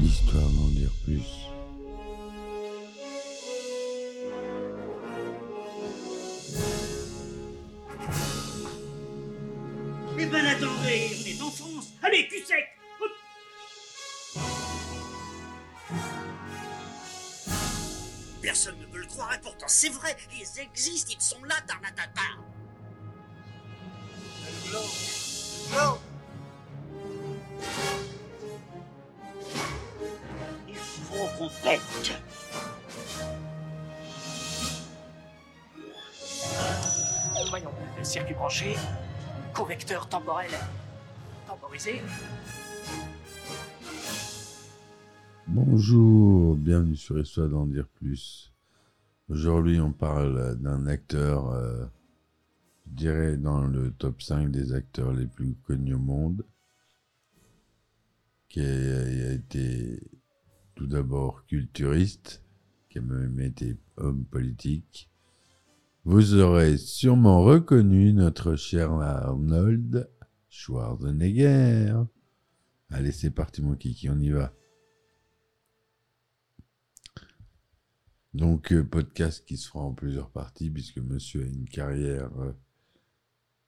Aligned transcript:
L'histoire 0.00 0.48
d'en 0.48 0.68
dire 0.68 0.90
plus. 1.04 1.22
Eh 10.18 10.26
ben 10.26 10.46
attendez, 10.46 11.10
on 11.20 11.26
est 11.26 11.42
en 11.42 11.50
France. 11.50 11.92
Allez, 12.02 12.28
cul 12.28 12.42
sec. 12.44 12.64
Personne 18.40 18.78
ne 18.78 18.86
veut 18.86 19.00
le 19.00 19.06
croire 19.06 19.34
et 19.34 19.40
pourtant 19.40 19.68
c'est 19.68 19.90
vrai, 19.90 20.16
ils 20.32 20.60
existent, 20.60 21.12
ils 21.14 21.22
sont 21.22 21.44
là, 21.44 21.56
Tarnatata. 21.66 22.49
Branché, 38.60 38.76
correcteur 39.54 40.08
temporel 40.08 40.50
temporisé. 41.46 42.00
Bonjour, 45.46 46.56
bienvenue 46.56 46.96
sur 46.96 47.18
Histoire 47.18 47.48
d'en 47.48 47.66
dire 47.66 47.88
plus. 47.88 48.52
Aujourd'hui, 49.28 49.80
on 49.80 49.92
parle 49.92 50.56
d'un 50.58 50.86
acteur, 50.86 51.50
euh, 51.50 51.86
je 52.86 52.92
dirais, 52.92 53.36
dans 53.36 53.66
le 53.66 53.92
top 53.92 54.20
5 54.20 54.50
des 54.50 54.72
acteurs 54.72 55.12
les 55.12 55.26
plus 55.26 55.54
connus 55.66 55.94
au 55.94 55.98
monde, 55.98 56.44
qui 58.48 58.60
a 58.60 59.32
été 59.32 60.00
tout 60.74 60.86
d'abord 60.86 61.46
culturiste, 61.46 62.42
qui 62.88 62.98
a 62.98 63.02
même 63.02 63.40
été 63.40 63.76
homme 63.96 64.24
politique. 64.24 65.09
Vous 66.04 66.34
aurez 66.36 66.78
sûrement 66.78 67.42
reconnu 67.42 68.14
notre 68.14 68.56
cher 68.56 68.90
Arnold 68.90 70.10
Schwarzenegger. 70.48 71.94
Allez, 72.88 73.12
c'est 73.12 73.30
parti 73.30 73.60
mon 73.60 73.74
kiki, 73.74 74.08
on 74.08 74.18
y 74.18 74.30
va. 74.30 74.54
Donc, 78.32 78.72
euh, 78.72 78.82
podcast 78.82 79.44
qui 79.44 79.58
se 79.58 79.68
fera 79.68 79.84
en 79.84 79.92
plusieurs 79.92 80.30
parties, 80.30 80.70
puisque 80.70 80.98
monsieur 80.98 81.42
a 81.42 81.46
une 81.46 81.68
carrière 81.68 82.30
euh, 82.40 82.52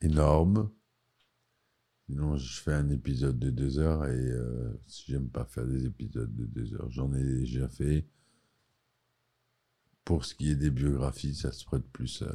énorme. 0.01 0.71
Sinon, 2.07 2.39
je 2.39 2.61
fais 2.63 2.73
un 2.73 2.89
épisode 2.89 3.39
de 3.39 3.51
deux 3.51 3.79
heures 3.79 4.07
et 4.07 4.31
euh, 4.31 4.81
j'aime 5.07 5.29
pas 5.29 5.45
faire 5.45 5.67
des 5.67 5.85
épisodes 5.85 6.35
de 6.35 6.47
deux 6.47 6.75
heures. 6.75 6.91
J'en 6.91 7.13
ai 7.13 7.23
déjà 7.23 7.69
fait. 7.69 8.07
Pour 10.05 10.25
ce 10.25 10.35
qui 10.35 10.51
est 10.51 10.57
des 10.57 10.71
biographies, 10.71 11.35
ça 11.35 11.53
se 11.53 11.65
prête 11.65 11.87
plus 11.93 12.23
à 12.23 12.35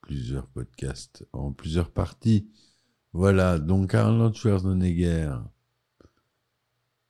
plusieurs 0.00 0.46
podcasts 0.46 1.26
en 1.32 1.52
plusieurs 1.52 1.90
parties. 1.90 2.50
Voilà, 3.12 3.58
donc 3.58 3.94
Arnold 3.94 4.34
Schwarzenegger 4.34 5.34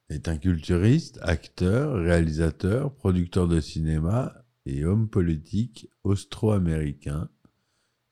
est 0.09 0.29
un 0.29 0.39
culturiste, 0.39 1.19
acteur, 1.23 1.95
réalisateur, 1.95 2.95
producteur 2.95 3.47
de 3.47 3.61
cinéma 3.61 4.35
et 4.67 4.85
homme 4.85 5.09
politique 5.09 5.89
austro-américain, 6.03 7.29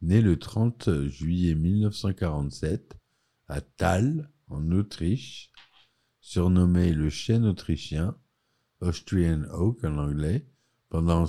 né 0.02 0.20
le 0.20 0.38
30 0.38 1.06
juillet 1.06 1.54
1947 1.54 2.96
à 3.48 3.60
Thal, 3.60 4.30
en 4.48 4.70
Autriche, 4.70 5.50
surnommé 6.20 6.92
le 6.92 7.10
chêne 7.10 7.44
autrichien, 7.44 8.16
Austrian 8.80 9.42
Oak 9.52 9.84
en 9.84 9.96
anglais, 9.98 10.46
pendant 10.88 11.26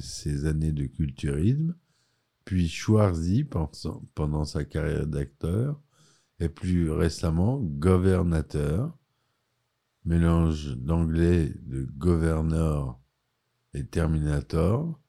ses 0.00 0.46
années 0.46 0.72
de 0.72 0.86
culturisme, 0.86 1.74
puis 2.44 2.68
Schwarzy 2.68 3.44
pendant 4.14 4.44
sa 4.44 4.64
carrière 4.64 5.06
d'acteur, 5.06 5.80
et 6.40 6.48
plus 6.48 6.90
récemment 6.90 7.58
gouverneur, 7.58 8.96
mélange 10.04 10.76
d'anglais 10.76 11.54
de 11.62 11.84
Governor 11.96 13.00
et 13.72 13.86
Terminator. 13.86 15.00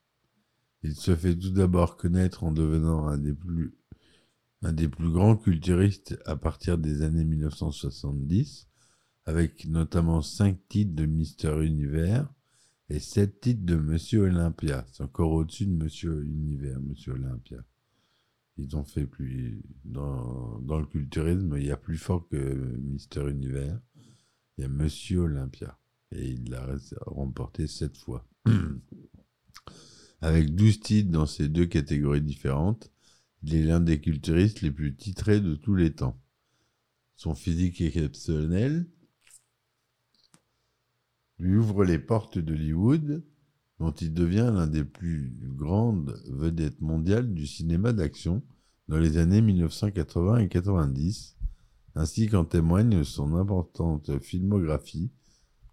Il 0.84 0.96
se 0.96 1.16
fait 1.16 1.36
tout 1.36 1.50
d'abord 1.50 1.98
connaître 1.98 2.44
en 2.44 2.52
devenant 2.52 3.08
un 3.08 3.18
des 3.18 3.34
plus 3.34 3.76
un 4.62 4.74
des 4.74 4.88
plus 4.88 5.12
grands 5.12 5.36
culturistes 5.36 6.18
à 6.26 6.36
partir 6.36 6.80
des 6.80 7.04
années 7.04 7.26
1970, 7.26 8.68
avec 9.26 9.68
notamment 9.68 10.22
cinq 10.22 10.58
titres 10.70 10.96
de 10.96 11.06
Mister 11.06 11.64
Univers 11.64 12.28
et 12.90 13.00
sept 13.00 13.42
titres 13.42 13.66
de 13.66 13.76
Monsieur 13.76 14.22
Olympia. 14.22 14.86
C'est 14.92 15.04
encore 15.04 15.32
au-dessus 15.32 15.66
de 15.66 15.72
Monsieur 15.72 16.24
Univers, 16.24 16.80
Monsieur 16.80 17.14
Olympia. 17.14 17.64
Ils 18.58 18.76
ont 18.78 18.84
fait 18.84 19.06
plus 19.06 19.62
dans, 19.84 20.60
dans 20.60 20.80
le 20.80 20.86
culturisme, 20.86 21.56
il 21.58 21.66
y 21.66 21.72
a 21.72 21.78
plus 21.78 21.98
fort 21.98 22.28
que 22.30 22.38
Mister 22.78 23.30
Univers. 23.30 23.80
Il 24.58 24.62
y 24.62 24.66
a 24.66 24.70
Monsieur 24.70 25.20
Olympia. 25.20 25.78
Et 26.12 26.30
il 26.32 26.50
l'a 26.50 26.66
remporté 27.08 27.68
sept 27.68 27.98
fois. 27.98 28.26
Avec 30.22 30.56
12 30.56 30.80
titres 30.80 31.12
dans 31.12 31.26
ces 31.26 31.50
deux 31.50 31.66
catégories 31.66 32.22
différentes, 32.22 32.92
il 33.44 33.56
est 33.56 33.64
l'un 33.64 33.82
des 33.82 34.00
culturistes 34.00 34.62
les 34.62 34.72
plus 34.72 34.96
titrés 34.96 35.42
de 35.42 35.56
tous 35.56 35.76
les 35.76 35.94
temps. 35.94 36.20
Son 37.16 37.36
physique 37.36 37.82
exceptionnel 37.82 38.88
lui 41.40 41.56
ouvre 41.56 41.84
les 41.84 42.00
portes 42.00 42.38
d'Hollywood, 42.38 43.24
dont 43.80 43.92
il 43.92 44.14
devient 44.14 44.52
l'un 44.54 44.68
des 44.68 44.84
plus 44.84 45.34
grandes 45.42 46.22
vedettes 46.30 46.82
mondiales 46.82 47.34
du 47.34 47.46
cinéma 47.46 47.94
d'action 47.94 48.42
dans 48.88 48.98
les 48.98 49.18
années 49.18 49.42
1980 49.42 50.38
et 50.38 50.48
90, 50.48 51.38
ainsi 51.96 52.28
qu'en 52.28 52.46
témoigne 52.46 53.04
son 53.04 53.36
importante 53.36 54.20
filmographie, 54.20 55.12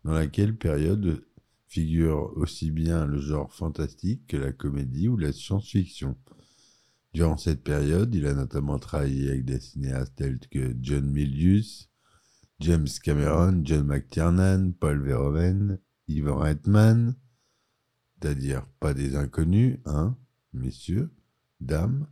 dans 0.04 0.12
laquelle 0.12 0.56
période 0.56 1.24
figure 1.68 2.32
aussi 2.36 2.70
bien 2.70 3.06
le 3.06 3.18
genre 3.18 3.52
fantastique 3.52 4.26
que 4.26 4.36
la 4.36 4.52
comédie 4.52 5.08
ou 5.08 5.16
la 5.16 5.32
science-fiction. 5.32 6.16
Durant 7.14 7.36
cette 7.36 7.62
période, 7.62 8.14
il 8.14 8.26
a 8.26 8.34
notamment 8.34 8.78
travaillé 8.78 9.28
avec 9.28 9.44
des 9.44 9.60
cinéastes 9.60 10.14
tels 10.16 10.38
que 10.38 10.74
John 10.80 11.06
Milius, 11.10 11.90
James 12.62 12.86
Cameron, 13.02 13.62
John 13.64 13.88
McTiernan, 13.88 14.72
Paul 14.78 15.02
Verhoeven, 15.02 15.80
Ivan 16.06 16.36
Reitman, 16.36 17.16
c'est-à-dire 18.14 18.64
pas 18.78 18.94
des 18.94 19.16
inconnus, 19.16 19.80
hein, 19.84 20.16
messieurs, 20.52 21.10
dames. 21.60 22.06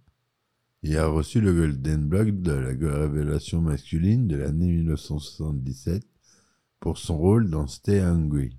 Il 0.82 0.96
a 0.96 1.06
reçu 1.06 1.40
le 1.40 1.54
Golden 1.54 2.08
Block 2.08 2.30
de 2.42 2.50
la 2.50 2.98
révélation 2.98 3.60
masculine 3.60 4.26
de 4.26 4.34
l'année 4.34 4.72
1977 4.72 6.04
pour 6.80 6.98
son 6.98 7.16
rôle 7.16 7.48
dans 7.48 7.68
Stay 7.68 8.00
Hungry. 8.00 8.56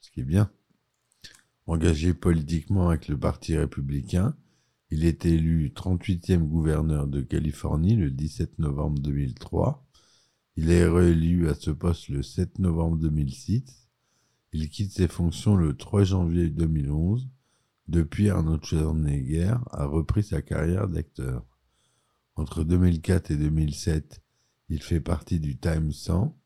Ce 0.00 0.10
qui 0.10 0.22
est 0.22 0.24
bien. 0.24 0.50
Engagé 1.68 2.12
politiquement 2.12 2.88
avec 2.88 3.06
le 3.06 3.16
Parti 3.16 3.56
républicain, 3.56 4.34
il 4.90 5.04
est 5.04 5.26
élu 5.26 5.68
38e 5.68 6.38
gouverneur 6.38 7.06
de 7.06 7.20
Californie 7.20 7.94
le 7.94 8.10
17 8.10 8.58
novembre 8.58 9.00
2003. 9.00 9.86
Il 10.62 10.70
est 10.72 10.86
réélu 10.86 11.48
à 11.48 11.54
ce 11.54 11.70
poste 11.70 12.10
le 12.10 12.22
7 12.22 12.58
novembre 12.58 12.98
2006. 12.98 13.88
Il 14.52 14.68
quitte 14.68 14.92
ses 14.92 15.08
fonctions 15.08 15.56
le 15.56 15.74
3 15.74 16.04
janvier 16.04 16.50
2011. 16.50 17.30
Depuis, 17.88 18.28
Arnold 18.28 18.62
Schwarzenegger 18.62 19.54
a 19.70 19.86
repris 19.86 20.22
sa 20.22 20.42
carrière 20.42 20.86
d'acteur. 20.86 21.46
Entre 22.36 22.62
2004 22.62 23.30
et 23.30 23.36
2007, 23.38 24.22
il 24.68 24.82
fait 24.82 25.00
partie 25.00 25.40
du 25.40 25.56
Time 25.56 25.92
100, 25.92 26.38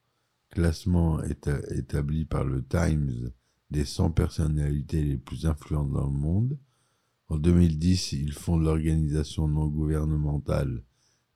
classement 0.48 1.20
établi 1.24 2.24
par 2.24 2.44
le 2.44 2.64
Times 2.64 3.32
des 3.72 3.84
100 3.84 4.12
personnalités 4.12 5.02
les 5.02 5.18
plus 5.18 5.44
influentes 5.44 5.90
dans 5.90 6.06
le 6.06 6.16
monde. 6.16 6.56
En 7.26 7.36
2010, 7.36 8.12
il 8.12 8.32
fonde 8.32 8.62
l'organisation 8.62 9.48
non 9.48 9.66
gouvernementale 9.66 10.84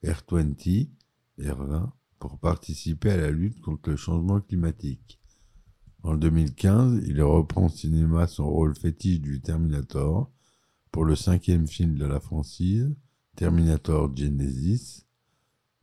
R20, 0.04 0.90
R20, 1.40 1.90
pour 2.18 2.38
participer 2.38 3.10
à 3.10 3.16
la 3.16 3.30
lutte 3.30 3.60
contre 3.60 3.90
le 3.90 3.96
changement 3.96 4.40
climatique. 4.40 5.18
En 6.02 6.16
2015, 6.16 7.02
il 7.06 7.22
reprend 7.22 7.66
au 7.66 7.68
cinéma 7.68 8.26
son 8.26 8.48
rôle 8.48 8.76
fétiche 8.76 9.20
du 9.20 9.40
Terminator 9.40 10.30
pour 10.92 11.04
le 11.04 11.16
cinquième 11.16 11.66
film 11.66 11.96
de 11.96 12.06
la 12.06 12.20
franchise, 12.20 12.94
Terminator 13.36 14.14
Genesis. 14.16 15.04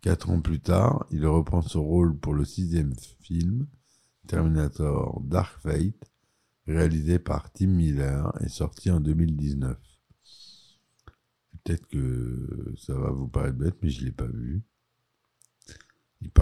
Quatre 0.02 0.30
ans 0.30 0.42
plus 0.42 0.60
tard, 0.60 1.06
il 1.12 1.26
reprend 1.26 1.62
son 1.62 1.84
rôle 1.84 2.18
pour 2.18 2.34
le 2.34 2.46
sixième 2.46 2.94
film, 3.20 3.68
Terminator 4.28 5.22
Dark 5.22 5.60
Fate, 5.62 6.12
réalisé 6.68 7.20
par 7.20 7.52
Tim 7.52 7.68
Miller 7.68 8.32
et 8.42 8.50
sorti 8.50 8.92
en 8.92 9.00
2019. 9.00 9.78
Peut-être 11.64 11.88
que 11.88 12.74
ça 12.78 12.94
va 12.94 13.10
vous 13.10 13.28
paraître 13.28 13.58
bête, 13.58 13.78
mais 13.82 13.90
je 13.90 14.02
ne 14.02 14.06
l'ai 14.06 14.12
pas 14.12 14.28
vu. 14.28 14.64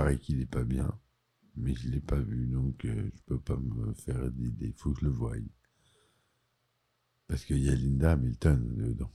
Paraît 0.03 0.17
qu'il 0.17 0.39
n'est 0.39 0.45
pas 0.45 0.65
bien. 0.65 0.99
mais 1.55 1.73
je 1.75 1.87
l'ai 1.87 2.01
pas 2.01 2.19
vu, 2.19 2.47
donc 2.47 2.83
euh, 2.83 3.09
je 3.15 3.21
peux 3.21 3.39
pas 3.39 3.55
me 3.55 3.93
faire 3.93 4.29
d'idée. 4.31 4.67
Il 4.67 4.73
faut 4.73 4.91
que 4.91 4.99
je 4.99 5.05
le 5.05 5.11
voie. 5.11 5.37
Parce 7.25 7.45
qu'il 7.45 7.59
y 7.59 7.69
a 7.69 7.75
Linda 7.75 8.11
Hamilton 8.11 8.75
dedans. 8.75 9.13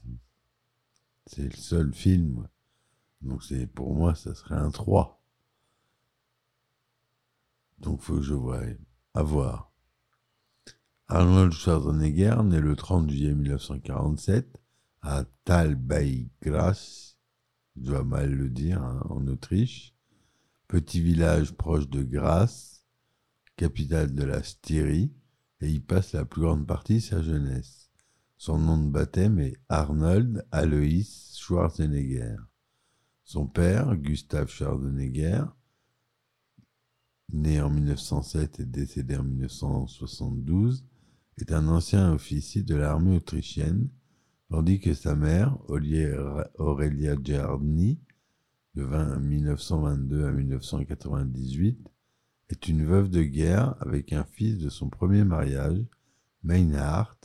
C'est 1.27 1.43
le 1.43 1.55
seul 1.55 1.93
film. 1.93 2.47
Donc 3.21 3.43
c'est 3.43 3.67
pour 3.67 3.93
moi, 3.93 4.15
ça 4.15 4.33
serait 4.33 4.55
un 4.55 4.71
3. 4.71 5.23
Donc 7.77 8.01
faut 8.01 8.15
que 8.15 8.23
je 8.23 8.33
voie. 8.33 8.63
À 9.13 9.21
voir. 9.21 9.71
Arnold 11.05 11.51
Schwarzenegger, 11.51 12.37
né 12.45 12.59
le 12.59 12.75
30 12.75 13.11
juillet 13.11 13.35
1947 13.35 14.59
à 15.03 15.23
Talbeigras, 15.43 17.15
je 17.75 17.81
dois 17.81 18.03
mal 18.03 18.33
le 18.33 18.49
dire, 18.49 18.81
hein, 18.81 19.03
en 19.07 19.27
Autriche, 19.27 19.95
petit 20.69 21.01
village 21.01 21.53
proche 21.53 21.89
de 21.89 22.03
Grasse, 22.03 22.85
capitale 23.57 24.13
de 24.13 24.23
la 24.23 24.43
Styrie, 24.43 25.11
et 25.61 25.69
y 25.69 25.79
passe 25.79 26.13
la 26.13 26.25
plus 26.25 26.43
grande 26.43 26.67
partie 26.67 26.95
de 26.95 26.99
sa 26.99 27.21
jeunesse. 27.23 27.89
Son 28.37 28.59
nom 28.59 28.77
de 28.77 28.89
baptême 28.89 29.39
est 29.39 29.57
Arnold 29.67 30.45
Alois 30.51 31.33
Schwarzenegger. 31.35 32.37
Son 33.23 33.47
père, 33.47 33.97
Gustav 33.97 34.47
Schwarzenegger, 34.47 35.43
né 37.33 37.59
en 37.61 37.71
1907 37.71 38.59
et 38.59 38.65
décédé 38.65 39.17
en 39.17 39.23
1972, 39.23 40.85
est 41.37 41.51
un 41.51 41.67
ancien 41.67 42.13
officier 42.13 42.61
de 42.61 42.75
l'armée 42.75 43.15
autrichienne, 43.15 43.89
tandis 44.49 44.79
que 44.79 44.93
sa 44.93 45.15
mère, 45.15 45.57
Aurelia 45.67 47.15
Giardini, 47.23 47.99
de 48.75 48.83
1922 48.83 50.25
à 50.25 50.31
1998, 50.31 51.89
est 52.49 52.67
une 52.67 52.85
veuve 52.85 53.09
de 53.09 53.21
guerre 53.23 53.75
avec 53.79 54.13
un 54.13 54.23
fils 54.23 54.57
de 54.57 54.69
son 54.69 54.89
premier 54.89 55.23
mariage, 55.23 55.83
Meinhard. 56.43 57.17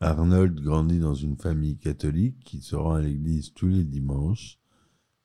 Arnold 0.00 0.60
grandit 0.60 0.98
dans 0.98 1.14
une 1.14 1.36
famille 1.36 1.78
catholique 1.78 2.40
qui 2.40 2.60
se 2.60 2.76
rend 2.76 2.94
à 2.94 3.00
l'église 3.00 3.52
tous 3.54 3.68
les 3.68 3.84
dimanches. 3.84 4.58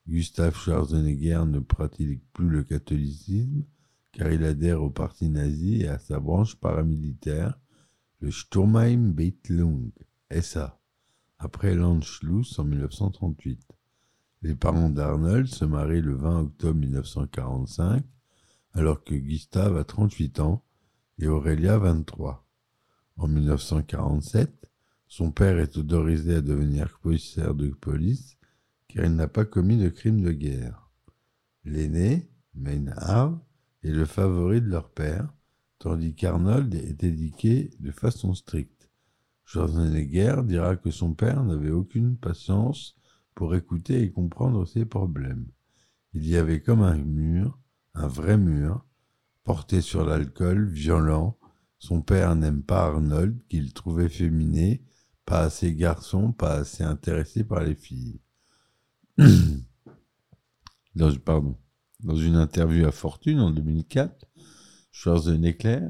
Gustav 0.08 0.56
Schwarzenegger 0.56 1.44
ne 1.46 1.60
pratique 1.60 2.22
plus 2.34 2.50
le 2.50 2.64
catholicisme 2.64 3.64
car 4.12 4.32
il 4.32 4.44
adhère 4.44 4.82
au 4.82 4.90
parti 4.90 5.30
nazi 5.30 5.82
et 5.82 5.88
à 5.88 6.00
sa 6.00 6.20
branche 6.20 6.56
paramilitaire, 6.56 7.60
le 8.20 8.30
Sturmheim-Beitlung, 8.30 9.92
SA, 10.42 10.80
après 11.40 11.76
l'Anschluss 11.76 12.60
en 12.60 12.66
1938. 12.66 13.62
Les 14.44 14.56
parents 14.56 14.90
d'Arnold 14.90 15.46
se 15.48 15.66
marient 15.66 16.02
le 16.02 16.16
20 16.16 16.40
octobre 16.42 16.80
1945, 16.80 18.04
alors 18.74 19.04
que 19.04 19.14
Gustave 19.14 19.78
a 19.78 19.84
38 19.84 20.40
ans 20.40 20.64
et 21.20 21.28
Aurélia 21.28 21.78
23. 21.78 22.48
En 23.18 23.28
1947, 23.28 24.72
son 25.08 25.32
père 25.32 25.60
est 25.60 25.78
autorisé 25.78 26.36
à 26.36 26.42
devenir 26.42 27.00
commissaire 27.02 27.54
de 27.54 27.70
police 27.70 28.38
car 28.88 29.06
il 29.06 29.16
n'a 29.16 29.28
pas 29.28 29.46
commis 29.46 29.78
de 29.78 29.90
crime 29.90 30.22
de 30.22 30.32
guerre. 30.32 30.90
L'aîné, 31.64 32.30
Meinhard, 32.56 33.40
est 33.84 33.92
le 33.92 34.06
favori 34.06 34.60
de 34.60 34.70
leur 34.70 34.90
père, 34.90 35.32
tandis 35.80 36.16
qu'Arnold 36.16 36.74
est 36.74 37.04
éduqué 37.04 37.70
de 37.80 37.92
façon 37.92 38.34
stricte. 38.34 38.90
Schwarzenegger 39.46 40.42
dira 40.46 40.76
que 40.78 40.92
son 40.92 41.14
père 41.14 41.44
n'avait 41.44 41.72
aucune 41.72 42.18
patience 42.18 42.96
pour 43.36 43.56
écouter 43.56 44.02
et 44.02 44.12
comprendre 44.12 44.66
ses 44.66 44.86
problèmes. 44.86 45.48
Il 46.14 46.28
y 46.28 46.36
avait 46.36 46.62
comme 46.62 46.82
un 46.82 46.98
mur, 46.98 47.60
un 47.94 48.08
vrai 48.08 48.38
mur, 48.38 48.86
porté 49.44 49.82
sur 49.82 50.06
l'alcool, 50.06 50.68
violent. 50.68 51.38
Son 51.80 52.02
père 52.02 52.36
n'aime 52.36 52.64
pas 52.64 52.86
Arnold, 52.86 53.40
qu'il 53.48 53.74
trouvait 53.74 54.10
féminé, 54.10 54.84
pas 55.26 55.42
assez 55.42 55.74
garçon, 55.74 56.32
pas 56.32 56.54
assez 56.56 56.84
intéressé 56.84 57.44
par 57.44 57.64
les 57.64 57.76
filles. 57.76 58.20
Dans, 60.96 61.10
une 62.16 62.36
interview 62.36 62.86
à 62.86 62.92
Fortune 62.92 63.40
en 63.40 63.52
2004, 63.52 64.26
Schwarzenegger, 64.92 65.88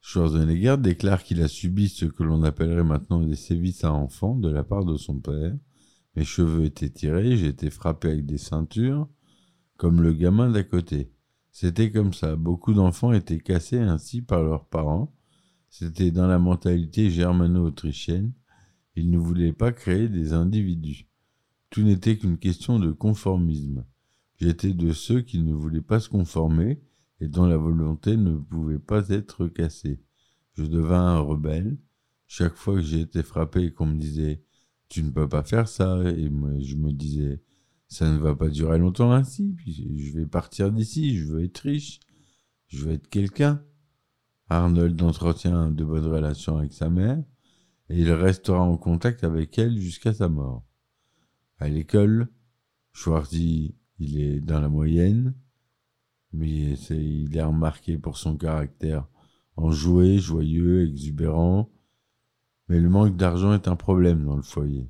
Schwarzenegger 0.00 0.76
déclare 0.78 1.22
qu'il 1.22 1.40
a 1.42 1.48
subi 1.48 1.88
ce 1.88 2.04
que 2.04 2.22
l'on 2.22 2.42
appellerait 2.42 2.84
maintenant 2.84 3.20
des 3.20 3.36
sévices 3.36 3.84
à 3.84 3.92
enfants 3.92 4.34
de 4.34 4.50
la 4.50 4.62
part 4.62 4.84
de 4.84 4.96
son 4.96 5.20
père. 5.20 5.56
Mes 6.18 6.24
cheveux 6.24 6.64
étaient 6.64 6.90
tirés, 6.90 7.36
j'étais 7.36 7.70
frappé 7.70 8.08
avec 8.08 8.26
des 8.26 8.38
ceintures, 8.38 9.08
comme 9.76 10.02
le 10.02 10.12
gamin 10.12 10.50
d'à 10.50 10.64
côté. 10.64 11.12
C'était 11.52 11.92
comme 11.92 12.12
ça. 12.12 12.34
Beaucoup 12.34 12.74
d'enfants 12.74 13.12
étaient 13.12 13.38
cassés 13.38 13.78
ainsi 13.78 14.20
par 14.20 14.42
leurs 14.42 14.66
parents. 14.66 15.14
C'était 15.70 16.10
dans 16.10 16.26
la 16.26 16.40
mentalité 16.40 17.08
germano-autrichienne. 17.08 18.32
Ils 18.96 19.12
ne 19.12 19.18
voulaient 19.18 19.52
pas 19.52 19.70
créer 19.70 20.08
des 20.08 20.32
individus. 20.32 21.06
Tout 21.70 21.82
n'était 21.82 22.18
qu'une 22.18 22.38
question 22.38 22.80
de 22.80 22.90
conformisme. 22.90 23.84
J'étais 24.40 24.74
de 24.74 24.92
ceux 24.92 25.20
qui 25.20 25.40
ne 25.40 25.54
voulaient 25.54 25.80
pas 25.80 26.00
se 26.00 26.08
conformer 26.08 26.82
et 27.20 27.28
dont 27.28 27.46
la 27.46 27.58
volonté 27.58 28.16
ne 28.16 28.36
pouvait 28.36 28.80
pas 28.80 29.08
être 29.10 29.46
cassée. 29.46 30.00
Je 30.54 30.64
devins 30.64 31.14
un 31.14 31.20
rebelle. 31.20 31.78
Chaque 32.26 32.56
fois 32.56 32.74
que 32.74 32.96
été 32.96 33.22
frappé 33.22 33.66
et 33.66 33.72
qu'on 33.72 33.86
me 33.86 34.00
disait 34.00 34.42
tu 34.88 35.02
ne 35.02 35.10
peux 35.10 35.28
pas 35.28 35.42
faire 35.42 35.68
ça, 35.68 36.02
et 36.10 36.28
moi 36.30 36.50
je 36.60 36.76
me 36.76 36.92
disais 36.92 37.40
ça 37.88 38.10
ne 38.10 38.18
va 38.18 38.34
pas 38.34 38.48
durer 38.48 38.78
longtemps 38.78 39.12
ainsi, 39.12 39.54
puis 39.56 39.96
je 39.96 40.18
vais 40.18 40.26
partir 40.26 40.70
d'ici, 40.72 41.16
je 41.16 41.24
veux 41.26 41.44
être 41.44 41.58
riche, 41.58 42.00
je 42.68 42.84
veux 42.84 42.92
être 42.92 43.08
quelqu'un. 43.08 43.62
Arnold 44.50 45.00
entretient 45.02 45.70
de 45.70 45.84
bonnes 45.84 46.06
relations 46.06 46.58
avec 46.58 46.72
sa 46.72 46.90
mère, 46.90 47.22
et 47.88 48.00
il 48.00 48.12
restera 48.12 48.60
en 48.60 48.76
contact 48.76 49.24
avec 49.24 49.58
elle 49.58 49.78
jusqu'à 49.78 50.12
sa 50.12 50.28
mort. 50.28 50.64
À 51.58 51.68
l'école, 51.68 52.28
Schwarzy 52.92 53.74
il 53.98 54.20
est 54.20 54.40
dans 54.40 54.60
la 54.60 54.68
moyenne, 54.68 55.34
mais 56.32 56.74
il 56.90 57.36
est 57.36 57.42
remarqué 57.42 57.98
pour 57.98 58.16
son 58.16 58.36
caractère 58.36 59.08
enjoué, 59.56 60.18
joyeux, 60.18 60.88
exubérant. 60.88 61.68
Mais 62.68 62.80
le 62.80 62.88
manque 62.88 63.16
d'argent 63.16 63.52
est 63.52 63.68
un 63.68 63.76
problème 63.76 64.24
dans 64.24 64.36
le 64.36 64.42
foyer. 64.42 64.88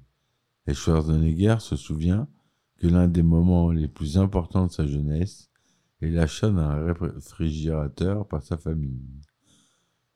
Et 0.67 0.75
Schwarzenegger 0.75 1.57
se 1.61 1.77
souvient 1.77 2.29
que 2.77 2.87
l'un 2.87 3.09
des 3.09 3.23
moments 3.23 3.71
les 3.71 3.89
plus 3.89 4.19
importants 4.19 4.67
de 4.67 4.73
sa 4.73 4.87
jeunesse 4.87 5.51
est 6.01 6.11
l'achat 6.11 6.51
d'un 6.51 6.93
réfrigérateur 6.93 8.27
par 8.27 8.43
sa 8.43 8.57
famille. 8.57 9.03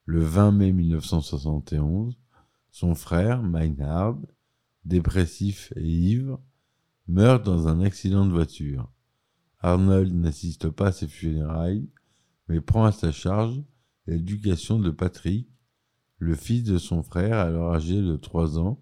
Le 0.04 0.20
20 0.20 0.52
mai 0.52 0.72
1971, 0.72 2.18
son 2.70 2.94
frère, 2.94 3.42
Meinhard, 3.42 4.18
dépressif 4.84 5.72
et 5.76 5.88
ivre, 5.88 6.40
meurt 7.06 7.44
dans 7.44 7.68
un 7.68 7.80
accident 7.80 8.26
de 8.26 8.32
voiture. 8.32 8.90
Arnold 9.60 10.12
n'assiste 10.12 10.68
pas 10.70 10.88
à 10.88 10.92
ses 10.92 11.08
funérailles, 11.08 11.88
mais 12.48 12.60
prend 12.60 12.84
à 12.84 12.92
sa 12.92 13.12
charge 13.12 13.62
l'éducation 14.06 14.78
de 14.78 14.90
Patrick, 14.90 15.48
le 16.22 16.36
fils 16.36 16.62
de 16.62 16.78
son 16.78 17.02
frère 17.02 17.36
alors 17.36 17.74
âgé 17.74 18.00
de 18.00 18.14
trois 18.14 18.56
ans, 18.56 18.80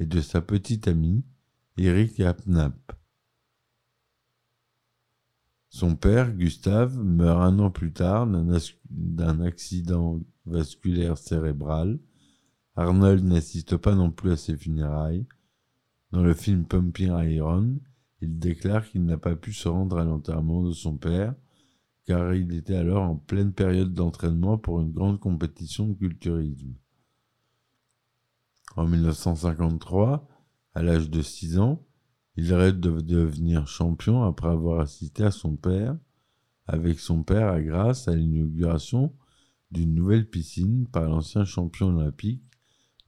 et 0.00 0.06
de 0.06 0.20
sa 0.20 0.42
petite 0.42 0.86
amie, 0.86 1.24
Eric 1.78 2.20
Apnap. 2.20 2.92
Son 5.70 5.96
père, 5.96 6.30
Gustave, 6.34 6.98
meurt 6.98 7.40
un 7.40 7.58
an 7.58 7.70
plus 7.70 7.92
tard 7.92 8.28
d'un 8.90 9.40
accident 9.40 10.20
vasculaire 10.44 11.16
cérébral. 11.16 11.98
Arnold 12.76 13.24
n'assiste 13.24 13.76
pas 13.78 13.94
non 13.94 14.10
plus 14.10 14.32
à 14.32 14.36
ses 14.36 14.56
funérailles, 14.56 15.26
dans 16.12 16.22
le 16.22 16.34
film 16.34 16.64
Pumping 16.64 17.12
Iron, 17.30 17.78
il 18.20 18.38
déclare 18.38 18.86
qu'il 18.88 19.04
n'a 19.04 19.18
pas 19.18 19.36
pu 19.36 19.54
se 19.54 19.68
rendre 19.68 19.98
à 19.98 20.04
l'enterrement 20.04 20.62
de 20.62 20.72
son 20.72 20.96
père, 20.98 21.34
car 22.08 22.34
il 22.34 22.54
était 22.54 22.74
alors 22.74 23.02
en 23.02 23.16
pleine 23.16 23.52
période 23.52 23.92
d'entraînement 23.92 24.56
pour 24.56 24.80
une 24.80 24.92
grande 24.92 25.20
compétition 25.20 25.86
de 25.86 25.92
culturisme. 25.92 26.72
En 28.76 28.86
1953, 28.86 30.26
à 30.72 30.82
l'âge 30.82 31.10
de 31.10 31.20
6 31.20 31.58
ans, 31.58 31.84
il 32.36 32.54
rêve 32.54 32.80
de 32.80 33.02
devenir 33.02 33.66
champion 33.66 34.22
après 34.22 34.48
avoir 34.48 34.80
assisté 34.80 35.22
à 35.22 35.30
son 35.30 35.56
père, 35.56 35.98
avec 36.66 36.98
son 36.98 37.22
père 37.22 37.48
à 37.48 37.60
Grasse 37.60 38.08
à 38.08 38.14
l'inauguration 38.14 39.14
d'une 39.70 39.94
nouvelle 39.94 40.30
piscine 40.30 40.86
par 40.86 41.10
l'ancien 41.10 41.44
champion 41.44 41.88
olympique 41.88 42.42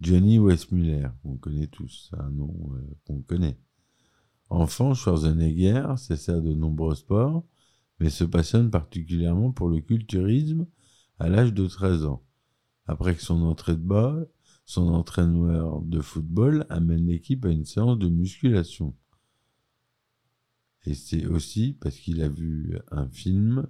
Johnny 0.02 0.38
Westmuller, 0.38 1.08
on 1.24 1.36
connaît 1.36 1.68
tous, 1.68 2.10
un 2.18 2.28
nom 2.28 2.54
euh, 2.74 2.96
qu'on 3.06 3.22
connaît. 3.22 3.58
Enfant, 4.50 4.92
Schwarzenegger 4.92 5.94
s'essaie 5.96 6.42
de 6.42 6.52
nombreux 6.52 6.96
sports, 6.96 7.44
mais 8.00 8.10
se 8.10 8.24
passionne 8.24 8.70
particulièrement 8.70 9.52
pour 9.52 9.68
le 9.68 9.80
culturisme 9.80 10.66
à 11.18 11.28
l'âge 11.28 11.52
de 11.52 11.66
13 11.66 12.06
ans. 12.06 12.24
Après 12.86 13.14
que 13.14 13.22
son 13.22 13.42
entrée 13.42 13.76
de 13.76 13.82
bas, 13.82 14.18
son 14.64 14.88
entraîneur 14.88 15.82
de 15.82 16.00
football 16.00 16.66
amène 16.70 17.06
l'équipe 17.06 17.44
à 17.44 17.50
une 17.50 17.66
séance 17.66 17.98
de 17.98 18.08
musculation. 18.08 18.96
Et 20.86 20.94
c'est 20.94 21.26
aussi 21.26 21.74
parce 21.74 21.96
qu'il 21.96 22.22
a 22.22 22.28
vu 22.28 22.78
un 22.90 23.08
film 23.08 23.66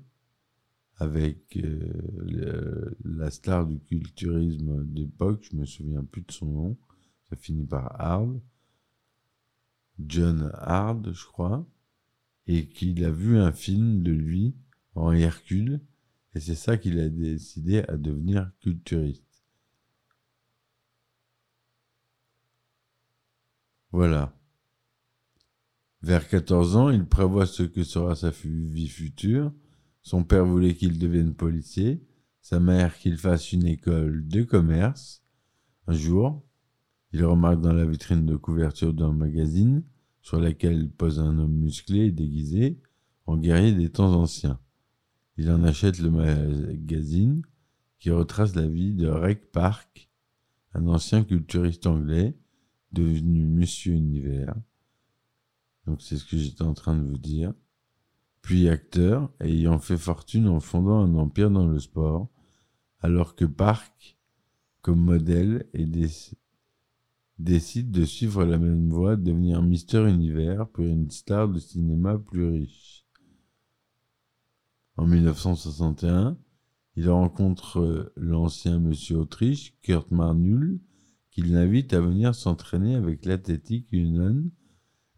avec 0.97 1.57
euh, 1.57 2.95
la 3.05 3.31
star 3.31 3.67
du 3.67 3.81
culturisme 3.81 4.85
d'époque, 4.85 5.49
je 5.51 5.57
me 5.57 5.65
souviens 5.65 6.05
plus 6.05 6.23
de 6.23 6.31
son 6.31 6.47
nom, 6.47 6.79
ça 7.29 7.37
finit 7.37 7.65
par 7.65 7.99
Hard, 8.01 8.41
John 9.99 10.51
Hard, 10.55 11.13
je 11.13 11.25
crois, 11.25 11.67
et 12.47 12.69
qu'il 12.69 13.05
a 13.05 13.11
vu 13.11 13.39
un 13.39 13.53
film 13.53 14.03
de 14.03 14.13
lui 14.13 14.57
en 14.95 15.13
Hercule, 15.13 15.81
et 16.35 16.41
c'est 16.41 16.55
ça 16.55 16.77
qu'il 16.77 16.99
a 17.01 17.09
décidé 17.09 17.83
à 17.89 17.97
devenir 17.97 18.51
culturiste. 18.61 19.45
Voilà. 23.93 24.37
Vers 26.03 26.29
14 26.29 26.77
ans, 26.77 26.91
il 26.91 27.05
prévoit 27.05 27.47
ce 27.47 27.63
que 27.63 27.83
sera 27.83 28.15
sa 28.15 28.31
vie 28.31 28.89
future. 28.89 29.53
Son 30.03 30.25
père 30.25 30.47
voulait 30.47 30.75
qu'il 30.75 30.99
devienne 30.99 31.35
policier, 31.35 32.03
sa 32.41 32.59
mère 32.59 32.97
qu'il 32.97 33.19
fasse 33.19 33.53
une 33.53 33.67
école 33.67 34.27
de 34.27 34.43
commerce. 34.45 35.23
Un 35.87 35.93
jour, 35.93 36.47
il 37.13 37.25
remarque 37.25 37.61
dans 37.61 37.73
la 37.73 37.85
vitrine 37.85 38.25
de 38.25 38.37
couverture 38.37 38.95
d'un 38.95 39.13
magazine, 39.13 39.83
sur 40.31 40.39
laquelle 40.39 40.89
pose 40.89 41.19
un 41.19 41.41
homme 41.41 41.57
musclé 41.57 42.07
et 42.07 42.13
déguisé, 42.13 42.79
en 43.27 43.37
guerrier 43.37 43.75
des 43.75 43.91
temps 43.91 44.15
anciens. 44.15 44.61
Il 45.37 45.51
en 45.51 45.65
achète 45.65 45.99
le 45.99 46.09
magazine 46.09 47.43
qui 47.99 48.13
retrace 48.13 48.55
la 48.55 48.69
vie 48.69 48.95
de 48.95 49.09
Rec 49.09 49.51
Park, 49.51 50.09
un 50.73 50.87
ancien 50.87 51.25
culturiste 51.25 51.89
anglais 51.89 52.39
devenu 52.93 53.45
Monsieur 53.45 53.95
Univers. 53.95 54.55
Donc 55.87 56.01
c'est 56.01 56.17
ce 56.17 56.25
que 56.25 56.37
j'étais 56.37 56.63
en 56.63 56.75
train 56.75 56.95
de 56.95 57.03
vous 57.03 57.19
dire. 57.19 57.53
Puis 58.41 58.69
acteur, 58.69 59.33
ayant 59.41 59.81
fait 59.81 59.99
fortune 59.99 60.47
en 60.47 60.61
fondant 60.61 61.01
un 61.01 61.15
empire 61.17 61.51
dans 61.51 61.67
le 61.67 61.81
sport, 61.81 62.29
alors 63.01 63.35
que 63.35 63.47
Park, 63.47 64.17
comme 64.81 65.01
modèle, 65.01 65.67
et 65.75 65.87
déc- 65.87 66.37
décide 67.43 67.91
de 67.91 68.05
suivre 68.05 68.45
la 68.45 68.59
même 68.59 68.89
voie, 68.91 69.17
devenir 69.17 69.63
Mister 69.63 70.07
Univers 70.09 70.69
pour 70.69 70.85
une 70.85 71.11
star 71.11 71.49
de 71.49 71.59
cinéma 71.59 72.19
plus 72.19 72.47
riche. 72.47 73.07
En 74.97 75.07
1961, 75.07 76.37
il 76.97 77.09
rencontre 77.09 77.81
euh, 77.81 78.13
l'ancien 78.17 78.79
Monsieur 78.79 79.17
Autriche, 79.17 79.75
Kurt 79.81 80.11
Marnul, 80.11 80.81
qu'il 81.31 81.53
l'invite 81.53 81.95
à 81.95 82.01
venir 82.01 82.35
s'entraîner 82.35 82.95
avec 82.95 83.25
l'Athletic 83.25 83.87
Union, 83.93 84.45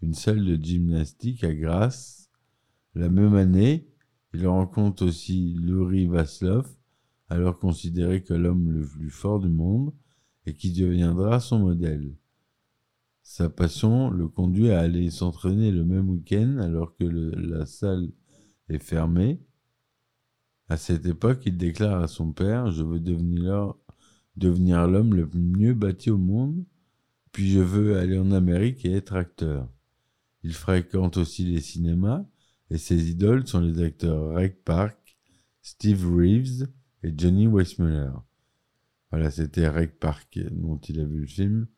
une 0.00 0.14
salle 0.14 0.44
de 0.44 0.62
gymnastique 0.62 1.42
à 1.42 1.52
Grasse. 1.52 2.30
La 2.94 3.08
même 3.08 3.34
année, 3.34 3.88
il 4.32 4.46
rencontre 4.46 5.06
aussi 5.06 5.56
Luri 5.58 6.06
Vaslov, 6.06 6.68
alors 7.28 7.58
considéré 7.58 8.22
comme 8.22 8.42
l'homme 8.42 8.70
le 8.70 8.86
plus 8.86 9.10
fort 9.10 9.40
du 9.40 9.48
monde, 9.48 9.92
et 10.46 10.54
qui 10.54 10.72
deviendra 10.72 11.40
son 11.40 11.60
modèle. 11.60 12.14
Sa 13.22 13.48
passion 13.48 14.10
le 14.10 14.28
conduit 14.28 14.70
à 14.70 14.80
aller 14.80 15.10
s'entraîner 15.10 15.70
le 15.70 15.84
même 15.84 16.10
week-end 16.10 16.58
alors 16.58 16.94
que 16.96 17.04
la 17.04 17.66
salle 17.66 18.10
est 18.68 18.82
fermée. 18.82 19.40
À 20.68 20.76
cette 20.76 21.06
époque, 21.06 21.42
il 21.46 21.56
déclare 21.56 22.02
à 22.02 22.08
son 22.08 22.32
père 22.32 22.70
Je 22.72 22.82
veux 22.82 23.00
devenir 23.00 23.76
l'homme 24.86 25.14
le 25.14 25.30
mieux 25.34 25.74
bâti 25.74 26.10
au 26.10 26.18
monde, 26.18 26.64
puis 27.30 27.50
je 27.50 27.60
veux 27.60 27.96
aller 27.98 28.18
en 28.18 28.32
Amérique 28.32 28.84
et 28.84 28.92
être 28.92 29.14
acteur. 29.14 29.68
Il 30.42 30.52
fréquente 30.54 31.16
aussi 31.16 31.44
les 31.44 31.60
cinémas, 31.60 32.24
et 32.70 32.78
ses 32.78 33.10
idoles 33.10 33.46
sont 33.46 33.60
les 33.60 33.80
acteurs 33.82 34.34
Reg 34.34 34.56
Park, 34.64 35.18
Steve 35.60 36.10
Reeves 36.12 36.66
et 37.02 37.12
Johnny 37.16 37.46
Weissmuller. 37.46 38.10
Voilà, 39.12 39.30
c'était 39.30 39.68
Reg 39.68 39.92
Park 39.92 40.40
dont 40.52 40.78
il 40.78 40.98
a 40.98 41.04
vu 41.04 41.20
le 41.20 41.26
film, 41.26 41.68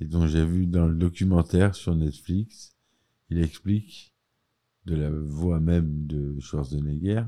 et 0.00 0.04
dont 0.04 0.26
j'ai 0.26 0.44
vu 0.44 0.66
dans 0.66 0.88
le 0.88 0.96
documentaire 0.96 1.76
sur 1.76 1.94
Netflix. 1.94 2.76
Il 3.30 3.38
explique, 3.38 4.12
de 4.84 4.96
la 4.96 5.10
voix 5.10 5.60
même 5.60 6.08
de 6.08 6.40
Schwarzenegger, 6.40 7.22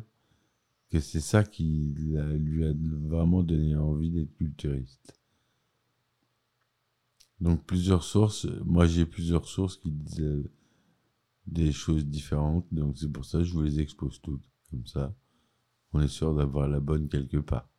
que 0.90 0.98
c'est 0.98 1.20
ça 1.20 1.44
qui 1.44 1.94
lui 1.96 2.18
a 2.18 2.72
vraiment 3.06 3.44
donné 3.44 3.76
envie 3.76 4.10
d'être 4.10 4.34
culturiste. 4.34 5.16
Donc 7.40 7.64
plusieurs 7.64 8.02
sources, 8.02 8.46
moi 8.64 8.86
j'ai 8.86 9.06
plusieurs 9.06 9.46
sources 9.46 9.76
qui 9.76 9.92
disent 9.92 10.50
des 11.46 11.70
choses 11.70 12.04
différentes, 12.06 12.66
donc 12.72 12.98
c'est 12.98 13.10
pour 13.10 13.24
ça 13.24 13.38
que 13.38 13.44
je 13.44 13.52
vous 13.52 13.62
les 13.62 13.78
expose 13.78 14.20
toutes, 14.20 14.50
comme 14.70 14.86
ça 14.86 15.14
on 15.92 16.00
est 16.00 16.08
sûr 16.08 16.34
d'avoir 16.34 16.68
la 16.68 16.80
bonne 16.80 17.08
quelque 17.08 17.36
part. 17.36 17.71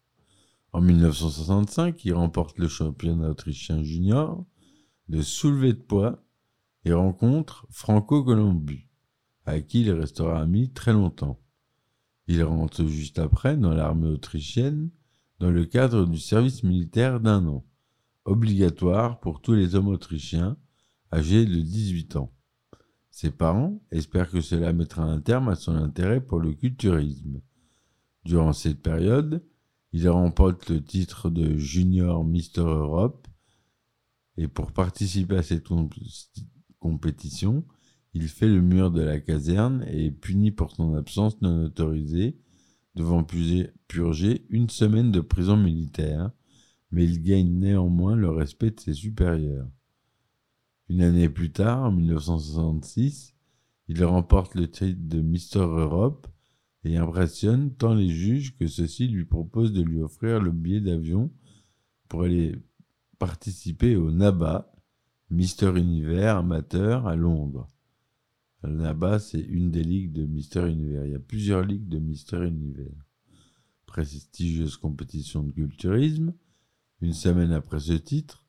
En 0.74 0.82
1965, 0.82 2.03
il 2.03 2.15
remporte 2.15 2.58
le 2.58 2.68
championnat 2.68 3.30
autrichien 3.30 3.84
junior 3.84 4.44
de 5.08 5.22
soulevé 5.22 5.74
de 5.74 5.80
poids 5.80 6.25
et 6.84 6.94
rencontre 6.94 7.68
Franco 7.70 8.24
Colombu, 8.24 8.89
avec 9.46 9.68
qui 9.68 9.82
il 9.82 9.92
restera 9.92 10.42
ami 10.42 10.72
très 10.72 10.92
longtemps. 10.92 11.39
Il 12.27 12.44
rentre 12.44 12.88
juste 12.88 13.20
après 13.20 13.56
dans 13.56 13.74
l'armée 13.74 14.08
autrichienne 14.08 14.89
dans 15.39 15.51
le 15.51 15.65
cadre 15.65 16.06
du 16.06 16.18
service 16.18 16.63
militaire 16.63 17.20
d'un 17.20 17.46
an, 17.46 17.63
obligatoire 18.25 19.20
pour 19.20 19.42
tous 19.42 19.53
les 19.53 19.75
hommes 19.75 19.89
autrichiens 19.89 20.58
âgés 21.12 21.46
de 21.46 21.62
18 21.62 22.15
ans. 22.15 22.34
Ses 23.12 23.30
parents 23.30 23.80
espèrent 23.92 24.32
que 24.32 24.42
cela 24.42 24.74
mettra 24.74 25.03
un 25.03 25.22
terme 25.22 25.50
à 25.50 25.56
son 25.56 25.75
intérêt 25.75 26.20
pour 26.20 26.39
le 26.39 26.53
culturisme. 26.53 27.42
Durant 28.25 28.53
cette 28.53 28.82
période, 28.82 29.44
il 29.93 30.09
remporte 30.09 30.69
le 30.69 30.83
titre 30.83 31.29
de 31.29 31.55
Junior 31.55 32.23
Mister 32.25 32.62
Europe 32.62 33.27
et 34.38 34.47
pour 34.47 34.71
participer 34.71 35.38
à 35.38 35.43
cette 35.43 35.67
comp- 35.67 35.93
compétition, 36.79 37.63
il 38.15 38.27
fait 38.27 38.47
le 38.47 38.62
mur 38.62 38.91
de 38.91 39.01
la 39.01 39.19
caserne 39.19 39.85
et 39.88 40.07
est 40.07 40.12
puni 40.12 40.51
pour 40.51 40.71
son 40.71 40.95
absence 40.95 41.39
non 41.41 41.65
autorisée, 41.65 42.38
devant 42.95 43.23
purger 43.23 44.45
une 44.50 44.69
semaine 44.69 45.12
de 45.12 45.19
prison 45.19 45.57
militaire, 45.57 46.31
mais 46.91 47.05
il 47.05 47.23
gagne 47.23 47.51
néanmoins 47.51 48.15
le 48.15 48.29
respect 48.29 48.71
de 48.71 48.79
ses 48.79 48.93
supérieurs. 48.93 49.67
Une 50.89 51.01
année 51.01 51.29
plus 51.29 51.51
tard, 51.51 51.83
en 51.83 51.91
1966, 51.91 53.35
il 53.88 54.03
remporte 54.03 54.55
le 54.55 54.69
titre 54.69 55.00
de 55.00 55.21
Mister 55.21 55.59
Europe 55.59 56.27
et 56.83 56.97
impressionne 56.97 57.73
tant 57.73 57.93
les 57.93 58.09
juges 58.09 58.55
que 58.55 58.67
ceux-ci 58.67 59.07
lui 59.07 59.25
proposent 59.25 59.73
de 59.73 59.81
lui 59.81 60.01
offrir 60.01 60.41
le 60.41 60.51
billet 60.51 60.81
d'avion 60.81 61.31
pour 62.09 62.23
aller 62.23 62.55
participer 63.19 63.95
au 63.95 64.11
NABA, 64.11 64.69
Mister 65.29 65.71
Univers 65.75 66.37
amateur 66.37 67.07
à 67.07 67.15
Londres. 67.15 67.67
Le 68.63 68.75
NABA, 68.75 69.19
c'est 69.19 69.41
une 69.41 69.71
des 69.71 69.83
ligues 69.83 70.11
de 70.11 70.25
Mister 70.25 70.67
Univers. 70.69 71.05
Il 71.05 71.11
y 71.11 71.15
a 71.15 71.19
plusieurs 71.19 71.63
ligues 71.63 71.87
de 71.87 71.99
Mister 71.99 72.45
Univers. 72.45 73.07
Prestigieuse 73.85 74.77
compétition 74.77 75.43
de 75.43 75.51
culturisme. 75.51 76.33
Une 77.01 77.13
semaine 77.13 77.51
après 77.51 77.79
ce 77.79 77.93
titre, 77.93 78.45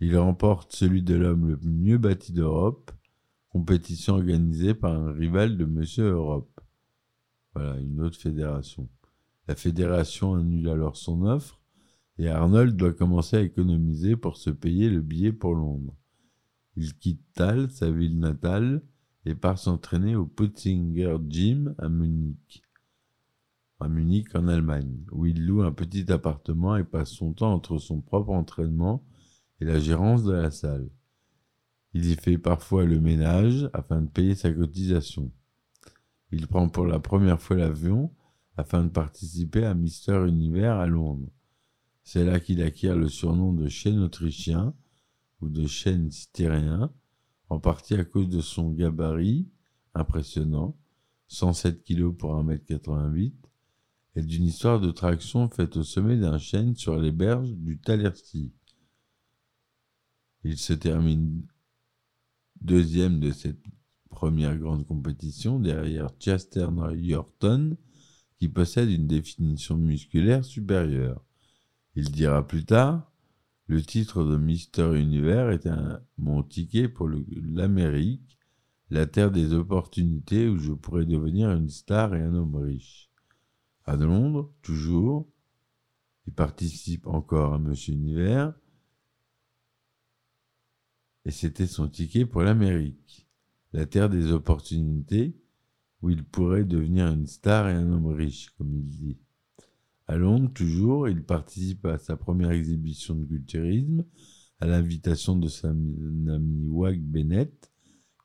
il 0.00 0.16
remporte 0.16 0.74
celui 0.74 1.02
de 1.02 1.14
l'homme 1.14 1.48
le 1.48 1.58
mieux 1.62 1.98
bâti 1.98 2.32
d'Europe, 2.32 2.90
compétition 3.50 4.14
organisée 4.14 4.74
par 4.74 4.92
un 4.94 5.12
rival 5.12 5.56
de 5.56 5.64
Monsieur 5.64 6.04
Europe. 6.04 6.60
Voilà, 7.54 7.78
une 7.80 8.00
autre 8.00 8.18
fédération. 8.18 8.88
La 9.48 9.56
fédération 9.56 10.34
annule 10.34 10.68
alors 10.68 10.96
son 10.96 11.24
offre 11.24 11.60
et 12.18 12.28
Arnold 12.28 12.76
doit 12.76 12.92
commencer 12.92 13.36
à 13.36 13.42
économiser 13.42 14.14
pour 14.14 14.36
se 14.36 14.50
payer 14.50 14.90
le 14.90 15.00
billet 15.00 15.32
pour 15.32 15.54
Londres. 15.54 15.96
Il 16.76 16.96
quitte 16.98 17.22
Thal, 17.34 17.70
sa 17.70 17.90
ville 17.90 18.18
natale, 18.18 18.82
et 19.24 19.34
part 19.34 19.58
s'entraîner 19.58 20.16
au 20.16 20.26
Putzinger 20.26 21.16
Gym 21.28 21.74
à 21.78 21.88
Munich. 21.88 22.62
À 23.80 23.88
Munich, 23.88 24.34
en 24.34 24.48
Allemagne, 24.48 25.04
où 25.12 25.26
il 25.26 25.46
loue 25.46 25.62
un 25.62 25.72
petit 25.72 26.10
appartement 26.12 26.76
et 26.76 26.84
passe 26.84 27.10
son 27.10 27.32
temps 27.32 27.54
entre 27.54 27.78
son 27.78 28.00
propre 28.00 28.30
entraînement 28.30 29.02
et 29.60 29.64
la 29.64 29.78
gérance 29.78 30.22
de 30.24 30.32
la 30.32 30.50
salle. 30.50 30.90
Il 31.94 32.04
y 32.06 32.14
fait 32.14 32.38
parfois 32.38 32.84
le 32.84 33.00
ménage 33.00 33.68
afin 33.72 34.02
de 34.02 34.08
payer 34.08 34.34
sa 34.34 34.52
cotisation. 34.52 35.32
Il 36.32 36.46
prend 36.46 36.68
pour 36.68 36.86
la 36.86 37.00
première 37.00 37.40
fois 37.40 37.56
l'avion 37.56 38.14
afin 38.56 38.84
de 38.84 38.88
participer 38.88 39.64
à 39.64 39.74
Mister 39.74 40.24
Univers 40.26 40.76
à 40.76 40.86
Londres. 40.86 41.30
C'est 42.02 42.24
là 42.24 42.40
qu'il 42.40 42.62
acquiert 42.62 42.96
le 42.96 43.08
surnom 43.08 43.52
de 43.52 43.68
chêne 43.68 44.00
autrichien 44.00 44.74
ou 45.40 45.48
de 45.48 45.66
chêne 45.66 46.10
styrien, 46.10 46.92
en 47.48 47.58
partie 47.58 47.94
à 47.94 48.04
cause 48.04 48.28
de 48.28 48.40
son 48.40 48.70
gabarit 48.70 49.48
impressionnant, 49.94 50.76
107 51.28 51.84
kg 51.84 52.10
pour 52.10 52.34
1m88, 52.36 53.32
et 54.16 54.22
d'une 54.22 54.44
histoire 54.44 54.80
de 54.80 54.90
traction 54.90 55.48
faite 55.48 55.76
au 55.76 55.82
sommet 55.82 56.16
d'un 56.16 56.38
chêne 56.38 56.76
sur 56.76 56.98
les 56.98 57.12
berges 57.12 57.52
du 57.52 57.78
Talersi. 57.78 58.52
Il 60.44 60.58
se 60.58 60.72
termine 60.72 61.46
deuxième 62.60 63.20
de 63.20 63.30
cette 63.30 63.62
première 64.10 64.58
grande 64.58 64.86
compétition 64.86 65.58
derrière 65.58 66.10
Chester 66.18 66.68
Norton, 66.70 67.76
qui 68.38 68.48
possède 68.48 68.90
une 68.90 69.06
définition 69.06 69.76
musculaire 69.76 70.44
supérieure. 70.44 71.24
Il 71.94 72.10
dira 72.10 72.46
plus 72.46 72.64
tard 72.64 73.10
Le 73.66 73.82
titre 73.82 74.24
de 74.24 74.36
Mister 74.36 74.98
Univers 74.98 75.50
est 75.50 75.66
un, 75.66 76.02
mon 76.18 76.42
ticket 76.42 76.88
pour 76.88 77.08
l'Amérique, 77.08 78.38
la 78.90 79.06
terre 79.06 79.30
des 79.30 79.52
opportunités 79.52 80.48
où 80.48 80.58
je 80.58 80.72
pourrais 80.72 81.06
devenir 81.06 81.50
une 81.52 81.68
star 81.68 82.14
et 82.14 82.22
un 82.22 82.34
homme 82.34 82.56
riche. 82.56 83.10
À 83.84 83.96
Londres, 83.96 84.52
toujours, 84.62 85.28
il 86.26 86.32
participe 86.32 87.06
encore 87.06 87.54
à 87.54 87.58
Monsieur 87.58 87.94
Univers, 87.94 88.52
et 91.24 91.30
c'était 91.30 91.66
son 91.66 91.88
ticket 91.88 92.26
pour 92.26 92.42
l'Amérique, 92.42 93.29
la 93.72 93.86
terre 93.86 94.08
des 94.08 94.32
opportunités 94.32 95.36
où 96.02 96.10
il 96.10 96.24
pourrait 96.24 96.64
devenir 96.64 97.08
une 97.08 97.26
star 97.26 97.68
et 97.68 97.74
un 97.74 97.92
homme 97.92 98.06
riche, 98.06 98.50
comme 98.56 98.74
il 98.74 98.84
dit. 98.84 99.18
À 100.06 100.16
Londres, 100.16 100.50
toujours, 100.52 101.08
il 101.08 101.22
participe 101.22 101.84
à 101.86 101.98
sa 101.98 102.16
première 102.16 102.50
exhibition 102.50 103.14
de 103.14 103.24
culturisme 103.24 104.04
à 104.60 104.66
l'invitation 104.66 105.36
de 105.36 105.48
son 105.48 105.70
ami 105.70 106.68
Wag 106.68 107.00
Bennett, 107.00 107.72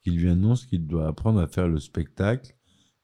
qui 0.04 0.12
lui 0.12 0.30
annonce 0.30 0.66
qu'il 0.66 0.86
doit 0.86 1.08
apprendre 1.08 1.40
à 1.40 1.48
faire 1.48 1.68
le 1.68 1.80
spectacle 1.80 2.56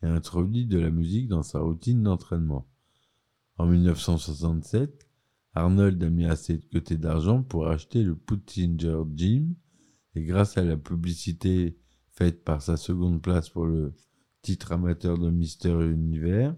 et 0.04 0.08
introduit 0.08 0.66
de 0.66 0.80
la 0.80 0.90
musique 0.90 1.28
dans 1.28 1.44
sa 1.44 1.60
routine 1.60 2.04
d'entraînement. 2.04 2.68
En 3.58 3.68
1967, 3.68 5.08
Arnold 5.54 6.04
a 6.04 6.10
mis 6.10 6.26
assez 6.26 6.58
de 6.58 6.66
côté 6.66 6.98
d'argent 6.98 7.44
pour 7.44 7.68
acheter 7.68 8.04
le 8.04 8.16
Puttinger 8.16 9.04
Gym 9.16 9.54
et 10.16 10.24
grâce 10.24 10.58
à 10.58 10.64
la 10.64 10.78
publicité 10.78 11.78
faite 12.22 12.44
par 12.44 12.62
sa 12.62 12.78
seconde 12.78 13.20
place 13.20 13.50
pour 13.50 13.66
le 13.66 13.96
titre 14.44 14.74
amateur 14.74 15.18
de 15.18 15.32
Mister 15.32 15.72
Univers, 15.72 16.56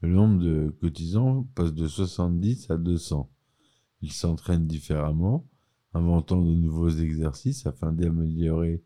le 0.00 0.08
nombre 0.08 0.42
de 0.42 0.74
cotisants 0.80 1.42
passe 1.54 1.74
de 1.74 1.86
70 1.86 2.70
à 2.70 2.78
200. 2.78 3.30
Il 4.00 4.10
s'entraîne 4.10 4.66
différemment, 4.66 5.46
inventant 5.92 6.40
de 6.40 6.54
nouveaux 6.54 6.88
exercices 6.88 7.66
afin 7.66 7.92
d'améliorer 7.92 8.82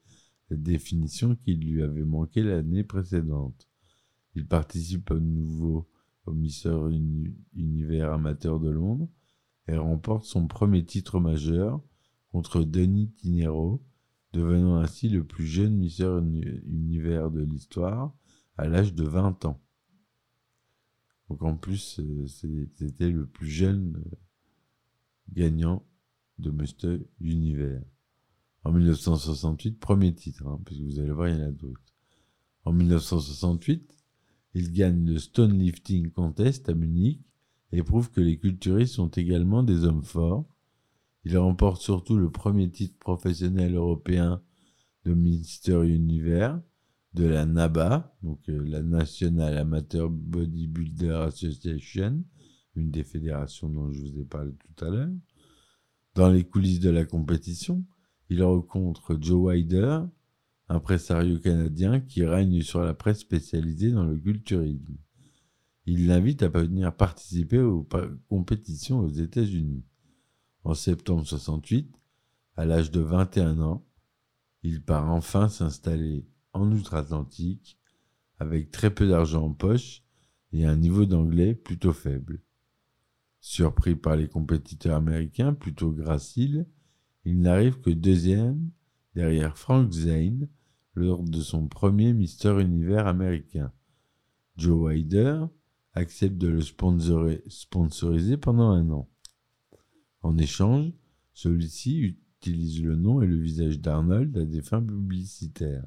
la 0.49 0.57
définition 0.57 1.37
qui 1.37 1.55
lui 1.55 1.81
avait 1.81 2.03
manqué 2.03 2.43
l'année 2.43 2.83
précédente. 2.83 3.69
Il 4.35 4.49
participe 4.49 5.13
à 5.13 5.21
nouveau 5.21 5.89
au 6.27 6.33
Mister 6.33 6.77
Uni- 6.91 7.37
Univers 7.55 8.13
amateur 8.13 8.59
de 8.59 8.71
Londres 8.71 9.09
et 9.69 9.77
remporte 9.77 10.25
son 10.25 10.49
premier 10.49 10.85
titre 10.85 11.21
majeur 11.21 11.81
contre 12.33 12.65
Denis 12.65 13.13
Tinero, 13.13 13.81
devenant 14.33 14.77
ainsi 14.77 15.09
le 15.09 15.25
plus 15.25 15.47
jeune 15.47 15.77
Mister 15.77 16.19
Uni- 16.21 16.45
Univers 16.67 17.31
de 17.31 17.43
l'histoire 17.43 18.15
à 18.57 18.69
l'âge 18.69 18.95
de 18.95 19.05
20 19.05 19.45
ans. 19.45 19.61
Donc 21.29 21.43
en 21.43 21.57
plus, 21.57 22.01
euh, 22.01 22.27
c'était 22.27 23.11
le 23.11 23.27
plus 23.27 23.49
jeune 23.49 24.03
euh, 24.07 24.17
gagnant 25.33 25.85
de 26.39 26.51
Mister 26.51 26.99
Univers. 27.21 27.83
En 28.65 28.73
1968, 28.73 29.79
premier 29.79 30.15
titre, 30.15 30.47
hein, 30.47 30.61
puisque 30.65 30.83
vous 30.83 30.99
allez 30.99 31.13
voir, 31.13 31.29
il 31.29 31.37
y 31.39 31.43
en 31.43 31.47
a 31.49 31.51
d'autres. 31.51 31.81
En 32.65 32.73
1968, 32.73 33.97
il 34.55 34.73
gagne 34.73 35.07
le 35.07 35.19
Stone 35.19 35.59
Lifting 35.59 36.11
Contest 36.11 36.69
à 36.69 36.75
Munich 36.75 37.21
et 37.73 37.83
prouve 37.83 38.11
que 38.11 38.21
les 38.21 38.37
culturistes 38.39 38.95
sont 38.95 39.09
également 39.09 39.63
des 39.63 39.85
hommes 39.85 40.03
forts. 40.03 40.45
Il 41.25 41.37
remporte 41.37 41.83
surtout 41.83 42.17
le 42.17 42.31
premier 42.31 42.71
titre 42.71 42.99
professionnel 42.99 43.75
européen 43.75 44.43
de 45.05 45.15
Mister 45.15 45.83
Univers 45.85 46.61
de 47.15 47.25
la 47.25 47.45
NABA, 47.45 48.17
donc 48.23 48.49
euh, 48.49 48.63
la 48.65 48.83
National 48.83 49.59
Amateur 49.59 50.09
Bodybuilder 50.09 51.25
Association, 51.27 52.25
une 52.77 52.91
des 52.91 53.05
fédérations 53.05 53.69
dont 53.69 53.91
je 53.91 54.01
vous 54.01 54.21
ai 54.21 54.25
parlé 54.25 54.53
tout 54.53 54.85
à 54.85 54.91
l'heure. 54.91 55.11
Dans 56.15 56.31
les 56.31 56.45
coulisses 56.45 56.81
de 56.81 56.91
la 56.91 57.05
compétition, 57.05 57.85
il 58.29 58.43
rencontre 58.43 59.19
Joe 59.21 59.49
Wider, 59.49 60.01
impresario 60.69 61.39
canadien 61.41 62.01
qui 62.01 62.25
règne 62.25 62.63
sur 62.63 62.81
la 62.81 62.95
presse 62.95 63.21
spécialisée 63.21 63.91
dans 63.91 64.05
le 64.05 64.17
culturisme. 64.17 64.97
Il 65.87 66.07
l'invite 66.07 66.45
à 66.45 66.49
venir 66.49 66.95
participer 66.95 67.59
aux 67.59 67.89
compétitions 68.29 69.01
aux 69.01 69.09
États-Unis. 69.09 69.83
En 70.65 70.75
septembre 70.75 71.27
68, 71.27 71.91
à 72.57 72.65
l'âge 72.65 72.91
de 72.91 73.01
21 73.01 73.61
ans, 73.61 73.85
il 74.63 74.83
part 74.83 75.11
enfin 75.11 75.49
s'installer 75.49 76.27
en 76.53 76.71
Outre-Atlantique 76.71 77.79
avec 78.39 78.71
très 78.71 78.93
peu 78.93 79.09
d'argent 79.09 79.47
en 79.47 79.53
poche 79.53 80.03
et 80.53 80.67
un 80.67 80.77
niveau 80.77 81.07
d'anglais 81.07 81.55
plutôt 81.55 81.93
faible. 81.93 82.43
Surpris 83.41 83.95
par 83.95 84.17
les 84.17 84.29
compétiteurs 84.29 84.97
américains 84.97 85.55
plutôt 85.55 85.93
graciles, 85.93 86.67
il 87.25 87.41
n'arrive 87.41 87.81
que 87.81 87.91
deuxième 87.91 88.71
derrière 89.15 89.57
Frank 89.57 89.91
Zane 89.93 90.49
lors 90.95 91.23
de 91.23 91.41
son 91.41 91.69
premier 91.69 92.13
Mister 92.13 92.61
Univers 92.61 93.07
américain. 93.07 93.73
Joe 94.57 94.89
Wider 94.89 95.45
accepte 95.95 96.37
de 96.37 96.49
le 96.49 96.61
sponsori- 96.61 97.43
sponsoriser 97.49 98.37
pendant 98.37 98.71
un 98.71 98.91
an. 98.91 99.09
En 100.23 100.37
échange, 100.39 100.93
celui-ci 101.33 102.17
utilise 102.41 102.83
le 102.83 102.97
nom 102.97 103.23
et 103.23 103.27
le 103.27 103.39
visage 103.39 103.81
d'Arnold 103.81 104.37
à 104.37 104.45
des 104.45 104.63
fins 104.63 104.83
publicitaires. 104.83 105.87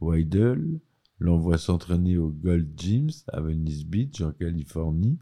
Weidel 0.00 0.80
l'envoie 1.18 1.58
s'entraîner 1.58 2.16
au 2.16 2.30
Gold 2.30 2.72
Gyms 2.76 3.10
à 3.28 3.40
Venice 3.40 3.84
Beach 3.84 4.20
en 4.22 4.32
Californie, 4.32 5.18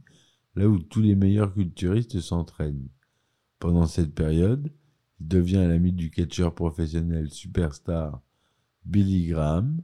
là 0.54 0.68
où 0.68 0.78
tous 0.78 1.00
les 1.00 1.16
meilleurs 1.16 1.52
culturistes 1.52 2.20
s'entraînent. 2.20 2.88
Pendant 3.58 3.86
cette 3.86 4.14
période, 4.14 4.70
il 5.20 5.26
devient 5.26 5.66
l'ami 5.68 5.92
du 5.92 6.10
catcheur 6.10 6.54
professionnel 6.54 7.30
superstar 7.30 8.22
Billy 8.84 9.26
Graham. 9.26 9.80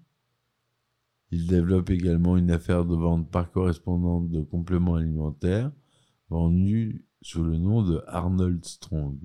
Il 1.32 1.48
développe 1.48 1.90
également 1.90 2.36
une 2.36 2.52
affaire 2.52 2.84
de 2.84 2.94
vente 2.94 3.28
par 3.30 3.50
correspondance 3.50 4.30
de 4.30 4.40
compléments 4.40 4.94
alimentaires 4.94 5.72
vendus 6.28 7.04
sous 7.24 7.42
le 7.42 7.56
nom 7.56 7.82
de 7.82 8.02
Arnold 8.06 8.62
Strong. 8.66 9.18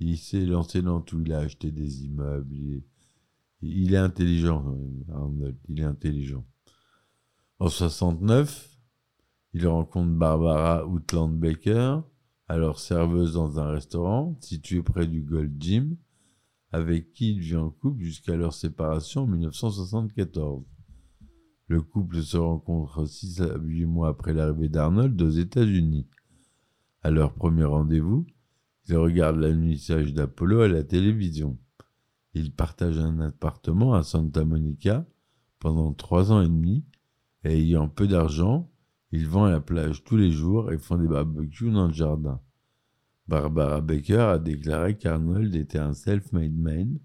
Il 0.00 0.18
s'est 0.18 0.44
lancé 0.44 0.82
dans 0.82 1.00
tout, 1.00 1.22
il 1.24 1.32
a 1.32 1.38
acheté 1.38 1.70
des 1.70 2.04
immeubles, 2.04 2.54
il 3.62 3.94
est, 3.94 3.96
intelligent, 3.96 4.76
Arnold, 5.10 5.56
il 5.70 5.80
est 5.80 5.84
intelligent. 5.84 6.44
En 7.58 7.70
69, 7.70 8.78
il 9.54 9.66
rencontre 9.66 10.12
Barbara 10.12 10.86
Outland 10.86 11.38
Baker, 11.38 12.00
alors 12.48 12.80
serveuse 12.80 13.32
dans 13.32 13.58
un 13.58 13.70
restaurant 13.70 14.36
situé 14.40 14.82
près 14.82 15.06
du 15.06 15.22
Gold 15.22 15.54
Gym, 15.58 15.96
avec 16.70 17.14
qui 17.14 17.32
il 17.32 17.40
vit 17.40 17.56
en 17.56 17.70
couple 17.70 18.02
jusqu'à 18.02 18.36
leur 18.36 18.52
séparation 18.52 19.22
en 19.22 19.26
1974. 19.26 20.62
Le 21.68 21.80
couple 21.80 22.20
se 22.20 22.36
rencontre 22.36 23.06
6 23.06 23.40
à 23.40 23.56
8 23.56 23.86
mois 23.86 24.08
après 24.08 24.34
l'arrivée 24.34 24.68
d'Arnold 24.68 25.20
aux 25.22 25.30
États-Unis. 25.30 26.06
À 27.02 27.10
leur 27.10 27.34
premier 27.34 27.64
rendez-vous, 27.64 28.26
ils 28.88 28.96
regardent 28.96 29.40
l'alunissage 29.40 30.14
d'Apollo 30.14 30.60
à 30.60 30.68
la 30.68 30.84
télévision. 30.84 31.58
Ils 32.34 32.54
partagent 32.54 32.98
un 32.98 33.20
appartement 33.20 33.94
à 33.94 34.02
Santa 34.02 34.44
Monica 34.44 35.04
pendant 35.58 35.92
trois 35.92 36.32
ans 36.32 36.40
et 36.40 36.48
demi 36.48 36.84
et 37.44 37.54
ayant 37.58 37.88
peu 37.88 38.06
d'argent, 38.06 38.70
ils 39.10 39.28
vont 39.28 39.44
à 39.44 39.50
la 39.50 39.60
plage 39.60 40.04
tous 40.04 40.16
les 40.16 40.30
jours 40.30 40.72
et 40.72 40.78
font 40.78 40.96
des 40.96 41.08
barbecues 41.08 41.70
dans 41.70 41.88
le 41.88 41.92
jardin. 41.92 42.40
Barbara 43.28 43.80
Baker 43.80 44.20
a 44.20 44.38
déclaré 44.38 44.96
qu'Arnold 44.96 45.54
était 45.54 45.78
un 45.78 45.92
self-made 45.92 46.56
man, 46.56 46.98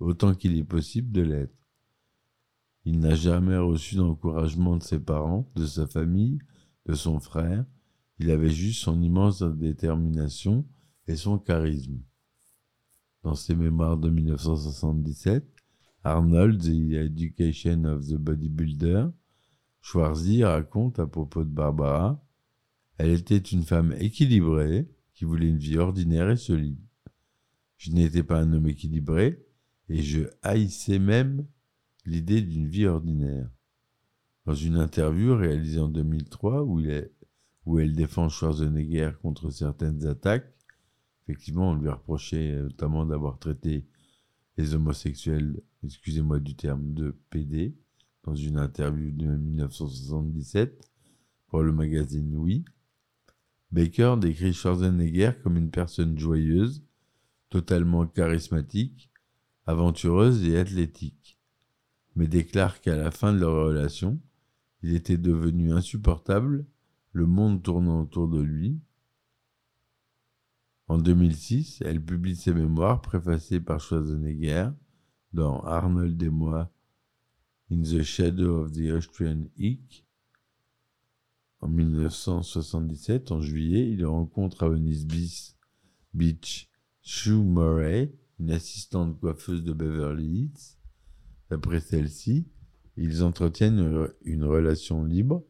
autant 0.00 0.34
qu'il 0.34 0.56
est 0.56 0.64
possible 0.64 1.12
de 1.12 1.22
l'être. 1.22 1.54
Il 2.84 2.98
n'a 2.98 3.14
jamais 3.14 3.56
reçu 3.56 3.96
d'encouragement 3.96 4.76
de 4.76 4.82
ses 4.82 4.98
parents, 4.98 5.50
de 5.54 5.64
sa 5.64 5.86
famille, 5.86 6.38
de 6.86 6.94
son 6.94 7.18
frère. 7.18 7.64
Il 8.18 8.30
avait 8.30 8.50
juste 8.50 8.82
son 8.82 9.02
immense 9.02 9.42
détermination 9.42 10.66
et 11.08 11.16
son 11.16 11.38
charisme. 11.38 12.00
Dans 13.22 13.34
ses 13.34 13.54
mémoires 13.54 13.96
de 13.96 14.10
1977, 14.10 15.44
Arnold, 16.04 16.60
The 16.60 16.94
Education 16.94 17.84
of 17.84 18.06
the 18.06 18.14
Bodybuilder, 18.14 19.06
Schwarzy 19.80 20.44
raconte 20.44 20.98
à 20.98 21.06
propos 21.06 21.44
de 21.44 21.50
Barbara 21.50 22.22
Elle 22.98 23.10
était 23.10 23.36
une 23.36 23.64
femme 23.64 23.94
équilibrée 23.98 24.88
qui 25.14 25.24
voulait 25.24 25.48
une 25.48 25.58
vie 25.58 25.78
ordinaire 25.78 26.30
et 26.30 26.36
solide. 26.36 26.78
Je 27.76 27.90
n'étais 27.90 28.22
pas 28.22 28.40
un 28.40 28.52
homme 28.52 28.68
équilibré 28.68 29.44
et 29.88 30.02
je 30.02 30.24
haïssais 30.42 30.98
même 30.98 31.46
l'idée 32.06 32.40
d'une 32.40 32.68
vie 32.68 32.86
ordinaire. 32.86 33.48
Dans 34.46 34.54
une 34.54 34.76
interview 34.76 35.36
réalisée 35.36 35.80
en 35.80 35.88
2003 35.88 36.62
où, 36.62 36.80
il 36.80 36.90
est, 36.90 37.12
où 37.66 37.78
elle 37.78 37.94
défend 37.94 38.28
Schwarzenegger 38.28 39.12
contre 39.22 39.50
certaines 39.50 40.06
attaques, 40.06 40.52
effectivement, 41.24 41.70
on 41.70 41.74
lui 41.74 41.88
reprochait 41.88 42.60
notamment 42.62 43.06
d'avoir 43.06 43.38
traité 43.38 43.86
les 44.56 44.74
homosexuels, 44.74 45.60
excusez-moi 45.82 46.40
du 46.40 46.54
terme, 46.54 46.92
de 46.94 47.16
PD, 47.30 47.74
dans 48.22 48.34
une 48.34 48.58
interview 48.58 49.10
de 49.10 49.26
1977 49.26 50.90
pour 51.48 51.62
le 51.62 51.72
magazine 51.72 52.36
Oui. 52.36 52.64
Baker 53.70 54.16
décrit 54.20 54.52
Schwarzenegger 54.52 55.32
comme 55.42 55.56
une 55.56 55.70
personne 55.70 56.18
joyeuse, 56.18 56.84
totalement 57.50 58.06
charismatique, 58.06 59.10
aventureuse 59.66 60.44
et 60.44 60.58
athlétique, 60.58 61.38
mais 62.14 62.28
déclare 62.28 62.80
qu'à 62.80 62.96
la 62.96 63.10
fin 63.10 63.32
de 63.32 63.38
leur 63.38 63.66
relation, 63.66 64.20
il 64.82 64.94
était 64.94 65.16
devenu 65.16 65.72
insupportable, 65.72 66.66
le 67.14 67.26
monde 67.26 67.62
tournant 67.62 68.02
autour 68.02 68.28
de 68.28 68.42
lui. 68.42 68.80
En 70.88 70.98
2006, 70.98 71.80
elle 71.84 72.04
publie 72.04 72.34
ses 72.34 72.52
mémoires 72.52 73.00
préfacées 73.00 73.60
par 73.60 73.80
Schwarzenegger 73.80 74.70
dans 75.32 75.60
Arnold 75.60 76.20
et 76.22 76.28
moi, 76.28 76.70
In 77.70 77.82
the 77.82 78.02
Shadow 78.02 78.64
of 78.64 78.72
the 78.72 78.90
Austrian 78.90 79.44
Eek. 79.56 80.04
En 81.60 81.68
1977, 81.68 83.30
en 83.30 83.40
juillet, 83.40 83.90
il 83.90 84.04
rencontre 84.04 84.64
à 84.64 84.68
Venice 84.68 85.06
Beach 86.12 86.68
Sue 87.00 87.30
Murray, 87.30 88.12
une 88.40 88.50
assistante 88.50 89.20
coiffeuse 89.20 89.62
de 89.62 89.72
Beverly 89.72 90.26
Hills. 90.26 90.78
D'après 91.48 91.80
celle-ci, 91.80 92.48
ils 92.96 93.22
entretiennent 93.22 94.08
une 94.24 94.44
relation 94.44 95.04
libre. 95.04 95.44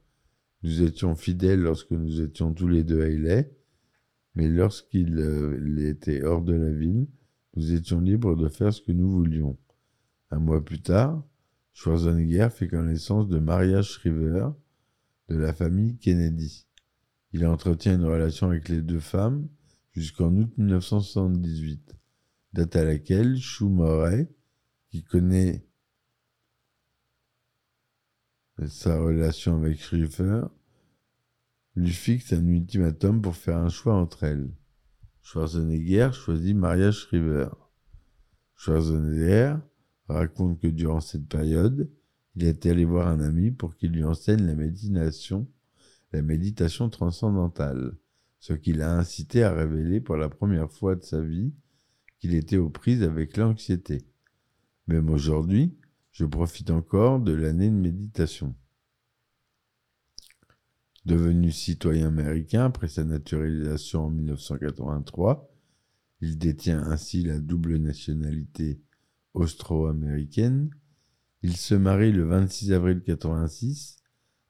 Nous 0.64 0.80
étions 0.80 1.14
fidèles 1.14 1.60
lorsque 1.60 1.90
nous 1.90 2.22
étions 2.22 2.54
tous 2.54 2.68
les 2.68 2.84
deux 2.84 3.02
à 3.02 3.08
Ilay, 3.10 3.54
mais 4.34 4.48
lorsqu'il 4.48 5.18
euh, 5.18 5.90
était 5.90 6.22
hors 6.22 6.40
de 6.40 6.54
la 6.54 6.72
ville, 6.72 7.06
nous 7.54 7.74
étions 7.74 8.00
libres 8.00 8.34
de 8.34 8.48
faire 8.48 8.72
ce 8.72 8.80
que 8.80 8.90
nous 8.90 9.10
voulions. 9.10 9.58
Un 10.30 10.38
mois 10.38 10.64
plus 10.64 10.80
tard, 10.80 11.22
Schwarzenegger 11.74 12.48
fait 12.50 12.66
connaissance 12.66 13.28
de 13.28 13.38
Maria 13.38 13.82
Shriver, 13.82 14.48
de 15.28 15.36
la 15.36 15.52
famille 15.52 15.98
Kennedy. 15.98 16.66
Il 17.34 17.46
entretient 17.46 17.96
une 17.96 18.06
relation 18.06 18.46
avec 18.46 18.70
les 18.70 18.80
deux 18.80 19.00
femmes 19.00 19.46
jusqu'en 19.92 20.34
août 20.34 20.50
1978, 20.56 21.94
date 22.54 22.74
à 22.74 22.84
laquelle 22.84 23.36
Chou 23.36 23.70
qui 24.88 25.04
connaît 25.04 25.66
sa 28.66 28.98
relation 28.98 29.56
avec 29.56 29.80
Schriver, 29.80 30.42
lui 31.76 31.90
fixe 31.90 32.32
un 32.32 32.46
ultimatum 32.46 33.20
pour 33.20 33.36
faire 33.36 33.58
un 33.58 33.68
choix 33.68 33.94
entre 33.94 34.24
elles. 34.24 34.50
Schwarzenegger 35.22 36.10
choisit 36.12 36.54
Maria 36.54 36.92
Shriver. 36.92 37.48
Schwarzenegger 38.56 39.56
raconte 40.08 40.60
que 40.60 40.68
durant 40.68 41.00
cette 41.00 41.28
période, 41.28 41.90
il 42.36 42.44
est 42.44 42.66
allé 42.66 42.84
voir 42.84 43.08
un 43.08 43.20
ami 43.20 43.50
pour 43.50 43.76
qu'il 43.76 43.92
lui 43.92 44.04
enseigne 44.04 44.46
la 44.46 44.54
méditation, 44.54 45.48
la 46.12 46.22
méditation 46.22 46.90
transcendantale, 46.90 47.96
ce 48.38 48.52
qui 48.52 48.72
l'a 48.72 48.96
incité 48.96 49.42
à 49.42 49.52
révéler 49.52 50.00
pour 50.00 50.16
la 50.16 50.28
première 50.28 50.70
fois 50.70 50.94
de 50.94 51.02
sa 51.02 51.20
vie 51.20 51.52
qu'il 52.18 52.34
était 52.34 52.56
aux 52.56 52.70
prises 52.70 53.02
avec 53.02 53.36
l'anxiété. 53.36 54.06
Même 54.86 55.10
aujourd'hui, 55.10 55.76
je 56.14 56.24
profite 56.24 56.70
encore 56.70 57.18
de 57.18 57.32
l'année 57.32 57.68
de 57.68 57.74
méditation. 57.74 58.54
Devenu 61.04 61.50
citoyen 61.50 62.06
américain 62.06 62.64
après 62.64 62.88
sa 62.88 63.04
naturalisation 63.04 64.06
en 64.06 64.10
1983, 64.10 65.50
il 66.20 66.38
détient 66.38 66.82
ainsi 66.84 67.24
la 67.24 67.40
double 67.40 67.76
nationalité 67.76 68.80
austro-américaine. 69.34 70.70
Il 71.42 71.56
se 71.56 71.74
marie 71.74 72.12
le 72.12 72.24
26 72.24 72.72
avril 72.72 72.98
1986 72.98 73.96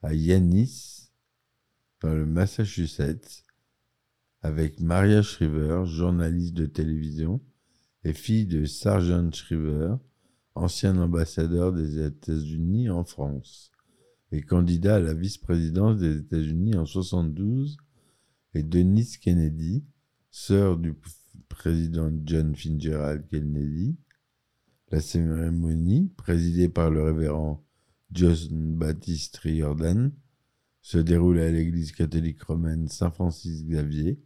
à 0.02 0.12
Yanis, 0.12 1.10
dans 2.02 2.12
le 2.12 2.26
Massachusetts, 2.26 3.42
avec 4.42 4.80
Maria 4.80 5.22
Shriver, 5.22 5.84
journaliste 5.86 6.52
de 6.52 6.66
télévision 6.66 7.40
et 8.04 8.12
fille 8.12 8.44
de 8.44 8.66
Sargent 8.66 9.32
Shriver, 9.32 9.96
ancien 10.54 10.96
ambassadeur 10.98 11.72
des 11.72 12.04
États-Unis 12.04 12.90
en 12.90 13.04
France 13.04 13.72
et 14.32 14.42
candidat 14.42 14.96
à 14.96 15.00
la 15.00 15.14
vice-présidence 15.14 15.98
des 15.98 16.18
États-Unis 16.18 16.76
en 16.76 16.86
72, 16.86 17.76
et 18.54 18.62
Denise 18.62 19.16
Kennedy, 19.16 19.84
sœur 20.30 20.76
du 20.76 20.94
président 21.48 22.10
John 22.24 22.54
Fitzgerald 22.54 23.26
Kennedy, 23.28 23.96
la 24.90 25.00
cérémonie, 25.00 26.12
présidée 26.16 26.68
par 26.68 26.90
le 26.90 27.02
révérend 27.02 27.64
John 28.12 28.76
Baptiste 28.76 29.36
Riordan, 29.38 30.12
se 30.82 30.98
déroule 30.98 31.38
à 31.38 31.50
l'église 31.50 31.92
catholique 31.92 32.42
romaine 32.42 32.88
Saint-Francis 32.88 33.64
Xavier. 33.64 34.20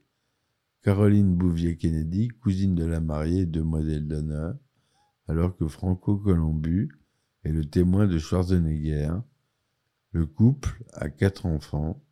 Caroline 0.83 1.37
Bouvier-Kennedy, 1.37 2.29
cousine 2.29 2.75
de 2.75 2.85
la 2.85 3.01
mariée 3.01 3.43
et 3.43 3.47
demoiselle 3.47 4.07
d'honneur, 4.07 4.57
alors 5.29 5.57
que 5.57 5.69
Franco 5.69 6.17
Colombu 6.17 6.89
est 7.45 7.53
le 7.53 7.65
témoin 7.65 8.07
de 8.07 8.19
Schwarzenegger. 8.19 9.13
Le 10.13 10.27
couple 10.27 10.83
a 10.95 11.11
quatre 11.11 11.47
enfants. 11.47 12.03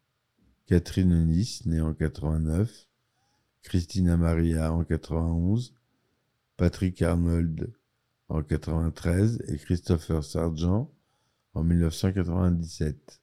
Catherine 0.66 1.12
Onis, 1.12 1.62
née 1.64 1.80
en 1.80 1.94
89, 1.94 2.88
Christina 3.62 4.16
Maria 4.16 4.72
en 4.72 4.84
91, 4.84 5.74
Patrick 6.56 7.00
Arnold 7.02 7.72
en 8.28 8.42
93 8.42 9.44
et 9.48 9.58
Christopher 9.58 10.24
Sargent 10.24 10.92
en 11.54 11.62
1997. 11.62 13.22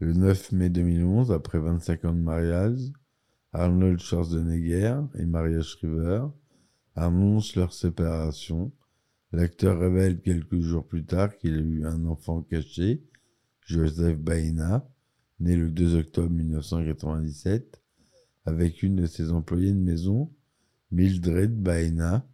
Le 0.00 0.12
9 0.12 0.52
mai 0.52 0.68
2011, 0.68 1.32
après 1.32 1.58
25 1.58 2.04
ans 2.04 2.12
de 2.12 2.20
mariage, 2.20 2.92
Arnold 3.52 3.98
Schwarzenegger 3.98 5.00
et 5.14 5.24
Maria 5.24 5.62
Shriver 5.62 6.26
annoncent 6.98 7.58
leur 7.58 7.72
séparation. 7.72 8.72
L'acteur 9.32 9.78
révèle 9.78 10.20
quelques 10.20 10.60
jours 10.60 10.86
plus 10.86 11.04
tard 11.04 11.36
qu'il 11.36 11.54
a 11.54 11.58
eu 11.58 11.86
un 11.86 12.04
enfant 12.06 12.42
caché, 12.42 13.04
Joseph 13.60 14.18
Baena, 14.18 14.88
né 15.40 15.56
le 15.56 15.70
2 15.70 15.96
octobre 15.96 16.30
1997, 16.30 17.80
avec 18.46 18.82
une 18.82 18.96
de 18.96 19.06
ses 19.06 19.30
employées 19.30 19.72
de 19.72 19.78
maison, 19.78 20.32
Mildred 20.90 21.54
Baena, 21.54 22.26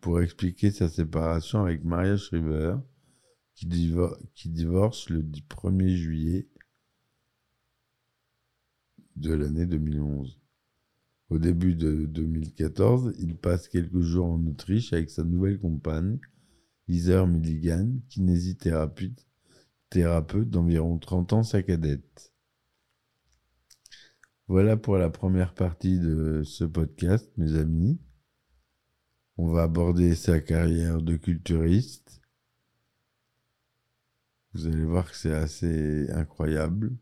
pour 0.00 0.20
expliquer 0.20 0.72
sa 0.72 0.88
séparation 0.88 1.62
avec 1.62 1.84
Maria 1.84 2.16
Shriver, 2.16 2.76
qui, 3.54 3.68
qui 4.34 4.48
divorce 4.48 5.08
le 5.08 5.22
1er 5.22 5.94
juillet 5.94 6.48
de 9.14 9.32
l'année 9.32 9.66
2011. 9.66 10.41
Au 11.32 11.38
début 11.38 11.74
de 11.74 12.04
2014, 12.04 13.14
il 13.18 13.38
passe 13.38 13.66
quelques 13.66 14.02
jours 14.02 14.26
en 14.26 14.46
Autriche 14.48 14.92
avec 14.92 15.08
sa 15.08 15.24
nouvelle 15.24 15.58
compagne, 15.58 16.18
Heather 16.88 17.26
Milligan, 17.26 17.90
kinésithérapeute 18.10 19.26
thérapeute 19.88 20.50
d'environ 20.50 20.98
30 20.98 21.32
ans, 21.32 21.42
sa 21.42 21.62
cadette. 21.62 22.34
Voilà 24.46 24.76
pour 24.76 24.98
la 24.98 25.08
première 25.08 25.54
partie 25.54 25.98
de 25.98 26.42
ce 26.44 26.64
podcast, 26.64 27.32
mes 27.38 27.56
amis. 27.56 27.98
On 29.38 29.50
va 29.50 29.62
aborder 29.62 30.14
sa 30.14 30.38
carrière 30.38 31.00
de 31.00 31.16
culturiste. 31.16 32.20
Vous 34.52 34.66
allez 34.66 34.84
voir 34.84 35.10
que 35.10 35.16
c'est 35.16 35.32
assez 35.32 36.10
incroyable. 36.10 36.92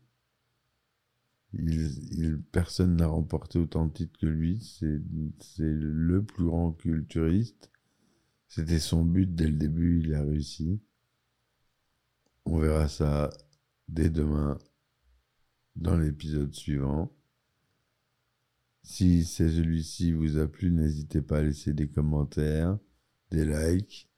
Il, 1.53 2.41
personne 2.51 2.95
n'a 2.95 3.07
remporté 3.07 3.59
autant 3.59 3.85
de 3.85 3.93
titres 3.93 4.19
que 4.19 4.25
lui. 4.25 4.59
C'est 4.61 5.01
le 5.59 6.23
plus 6.23 6.45
grand 6.45 6.71
culturiste. 6.71 7.69
C'était 8.47 8.79
son 8.79 9.03
but 9.03 9.33
dès 9.33 9.47
le 9.47 9.57
début, 9.57 10.01
il 10.01 10.13
a 10.13 10.23
réussi. 10.23 10.81
On 12.45 12.59
verra 12.59 12.87
ça 12.87 13.29
dès 13.87 14.09
demain 14.09 14.57
dans 15.75 15.97
l'épisode 15.97 16.53
suivant. 16.53 17.11
Si 18.83 19.23
celui-ci 19.25 20.11
vous 20.11 20.37
a 20.37 20.47
plu, 20.47 20.71
n'hésitez 20.71 21.21
pas 21.21 21.39
à 21.39 21.43
laisser 21.43 21.73
des 21.73 21.87
commentaires, 21.87 22.77
des 23.29 23.45
likes. 23.45 24.09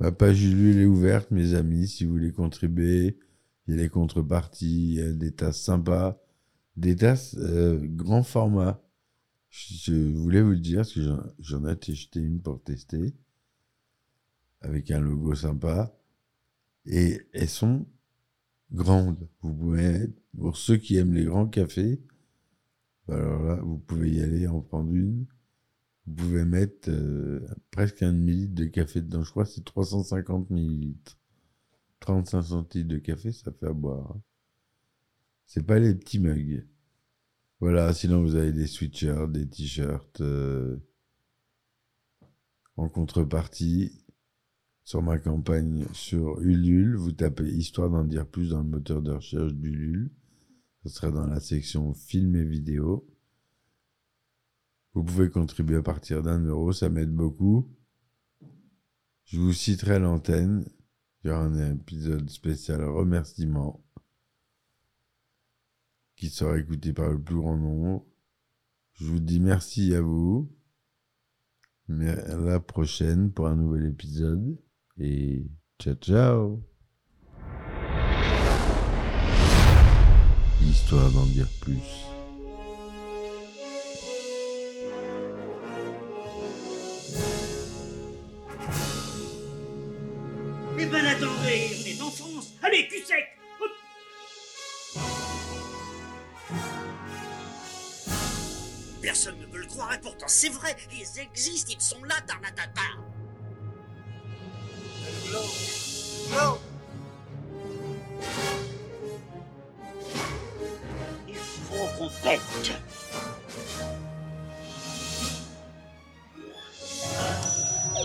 Ma 0.00 0.10
page 0.12 0.42
Ulule 0.42 0.78
est 0.78 0.86
ouverte, 0.86 1.30
mes 1.30 1.54
amis, 1.54 1.86
si 1.86 2.04
vous 2.04 2.12
voulez 2.12 2.32
contribuer. 2.32 3.18
Il 3.66 3.74
y 3.74 3.78
a 3.78 3.82
les 3.82 3.88
contreparties, 3.88 4.92
il 4.92 4.94
y 4.94 5.02
a 5.02 5.12
des 5.12 5.32
tasses 5.32 5.60
sympas, 5.60 6.18
des 6.78 6.96
tasses 6.96 7.36
euh, 7.38 7.78
grand 7.82 8.22
format. 8.22 8.80
Je 9.50 9.94
voulais 10.14 10.42
vous 10.42 10.50
le 10.52 10.60
dire, 10.60 10.78
parce 10.78 10.92
que 10.94 11.00
j'en 11.40 11.66
ai 11.66 11.70
acheté 11.72 12.20
une 12.20 12.40
pour 12.40 12.62
tester, 12.62 13.14
avec 14.60 14.90
un 14.90 15.00
logo 15.00 15.34
sympa. 15.34 15.94
Et 16.86 17.20
elles 17.32 17.48
sont 17.48 17.86
grandes. 18.72 19.28
Vous 19.42 19.54
pouvez, 19.54 20.08
pour 20.38 20.56
ceux 20.56 20.76
qui 20.76 20.96
aiment 20.96 21.14
les 21.14 21.24
grands 21.24 21.48
cafés, 21.48 22.00
alors 23.08 23.42
là, 23.42 23.56
vous 23.62 23.78
pouvez 23.78 24.10
y 24.12 24.22
aller 24.22 24.46
en 24.46 24.60
prendre 24.60 24.92
une. 24.92 25.26
vous 26.06 26.14
pouvez 26.14 26.44
mettre 26.44 26.90
euh, 26.90 27.46
presque 27.70 28.02
un 28.02 28.12
demi-litre 28.12 28.54
de 28.54 28.66
café 28.66 29.00
dedans. 29.02 29.22
Je 29.24 29.30
crois 29.30 29.44
que 29.44 29.50
c'est 29.50 29.64
350 29.64 30.50
millilitres. 30.50 31.18
35 32.00 32.42
centilitres 32.42 32.88
de 32.90 32.98
café, 32.98 33.32
ça 33.32 33.52
fait 33.52 33.66
à 33.66 33.72
boire. 33.72 34.12
hein. 34.12 34.22
C'est 35.48 35.66
pas 35.66 35.78
les 35.78 35.94
petits 35.94 36.18
mugs. 36.18 36.68
Voilà, 37.58 37.94
sinon 37.94 38.20
vous 38.20 38.34
avez 38.34 38.52
des 38.52 38.66
sweatshirts, 38.66 39.32
des 39.32 39.48
t-shirts. 39.48 40.20
euh, 40.20 40.76
en 42.76 42.90
contrepartie, 42.90 44.04
sur 44.84 45.02
ma 45.02 45.18
campagne 45.18 45.86
sur 45.94 46.38
Ulule, 46.42 46.96
vous 46.96 47.12
tapez 47.12 47.48
Histoire 47.48 47.88
d'en 47.88 48.04
dire 48.04 48.26
plus 48.26 48.50
dans 48.50 48.62
le 48.62 48.68
moteur 48.68 49.00
de 49.00 49.12
recherche 49.12 49.54
d'Ulule. 49.54 50.12
Ce 50.84 50.90
sera 50.90 51.10
dans 51.10 51.26
la 51.26 51.40
section 51.40 51.94
film 51.94 52.36
et 52.36 52.44
vidéo. 52.44 53.08
Vous 54.92 55.02
pouvez 55.02 55.30
contribuer 55.30 55.76
à 55.76 55.82
partir 55.82 56.22
d'un 56.22 56.44
euro, 56.44 56.72
ça 56.74 56.90
m'aide 56.90 57.14
beaucoup. 57.14 57.74
Je 59.24 59.38
vous 59.38 59.54
citerai 59.54 59.98
l'antenne. 59.98 60.68
Il 61.24 61.28
y 61.28 61.30
aura 61.30 61.44
un 61.44 61.74
épisode 61.74 62.28
spécial 62.28 62.84
remerciement 62.84 63.82
qui 66.18 66.30
sera 66.30 66.58
écouté 66.58 66.92
par 66.92 67.10
le 67.10 67.20
plus 67.20 67.36
grand 67.36 67.56
nombre. 67.56 68.04
Je 68.94 69.04
vous 69.04 69.20
dis 69.20 69.38
merci 69.38 69.94
à 69.94 70.00
vous. 70.00 70.50
À 71.88 72.36
la 72.36 72.60
prochaine 72.60 73.30
pour 73.32 73.46
un 73.46 73.54
nouvel 73.54 73.86
épisode. 73.86 74.58
Et 74.98 75.46
ciao 75.78 75.94
ciao. 75.94 76.62
Histoire 80.60 81.10
d'en 81.12 81.26
dire 81.26 81.48
plus. 81.60 82.08
Eh 90.80 90.86
ben 90.86 91.04
attendez, 91.06 91.77
pourtant 100.18 100.28
c'est 100.28 100.48
vrai, 100.48 100.76
ils 100.92 101.20
existent, 101.20 101.72
ils 101.72 101.80
sont 101.80 102.02
là, 102.04 102.16
Tarnatata 102.26 102.80
Non. 105.32 105.38
Non. 106.36 106.58
Il 111.28 111.34
faut 111.34 111.86
qu'on 111.96 112.10
pète 112.22 112.40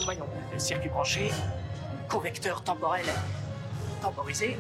Voyons, 0.06 0.28
circuit 0.58 0.90
branché, 0.90 1.32
convecteur 2.10 2.64
temporel 2.64 3.06
temporisé, 4.02 4.58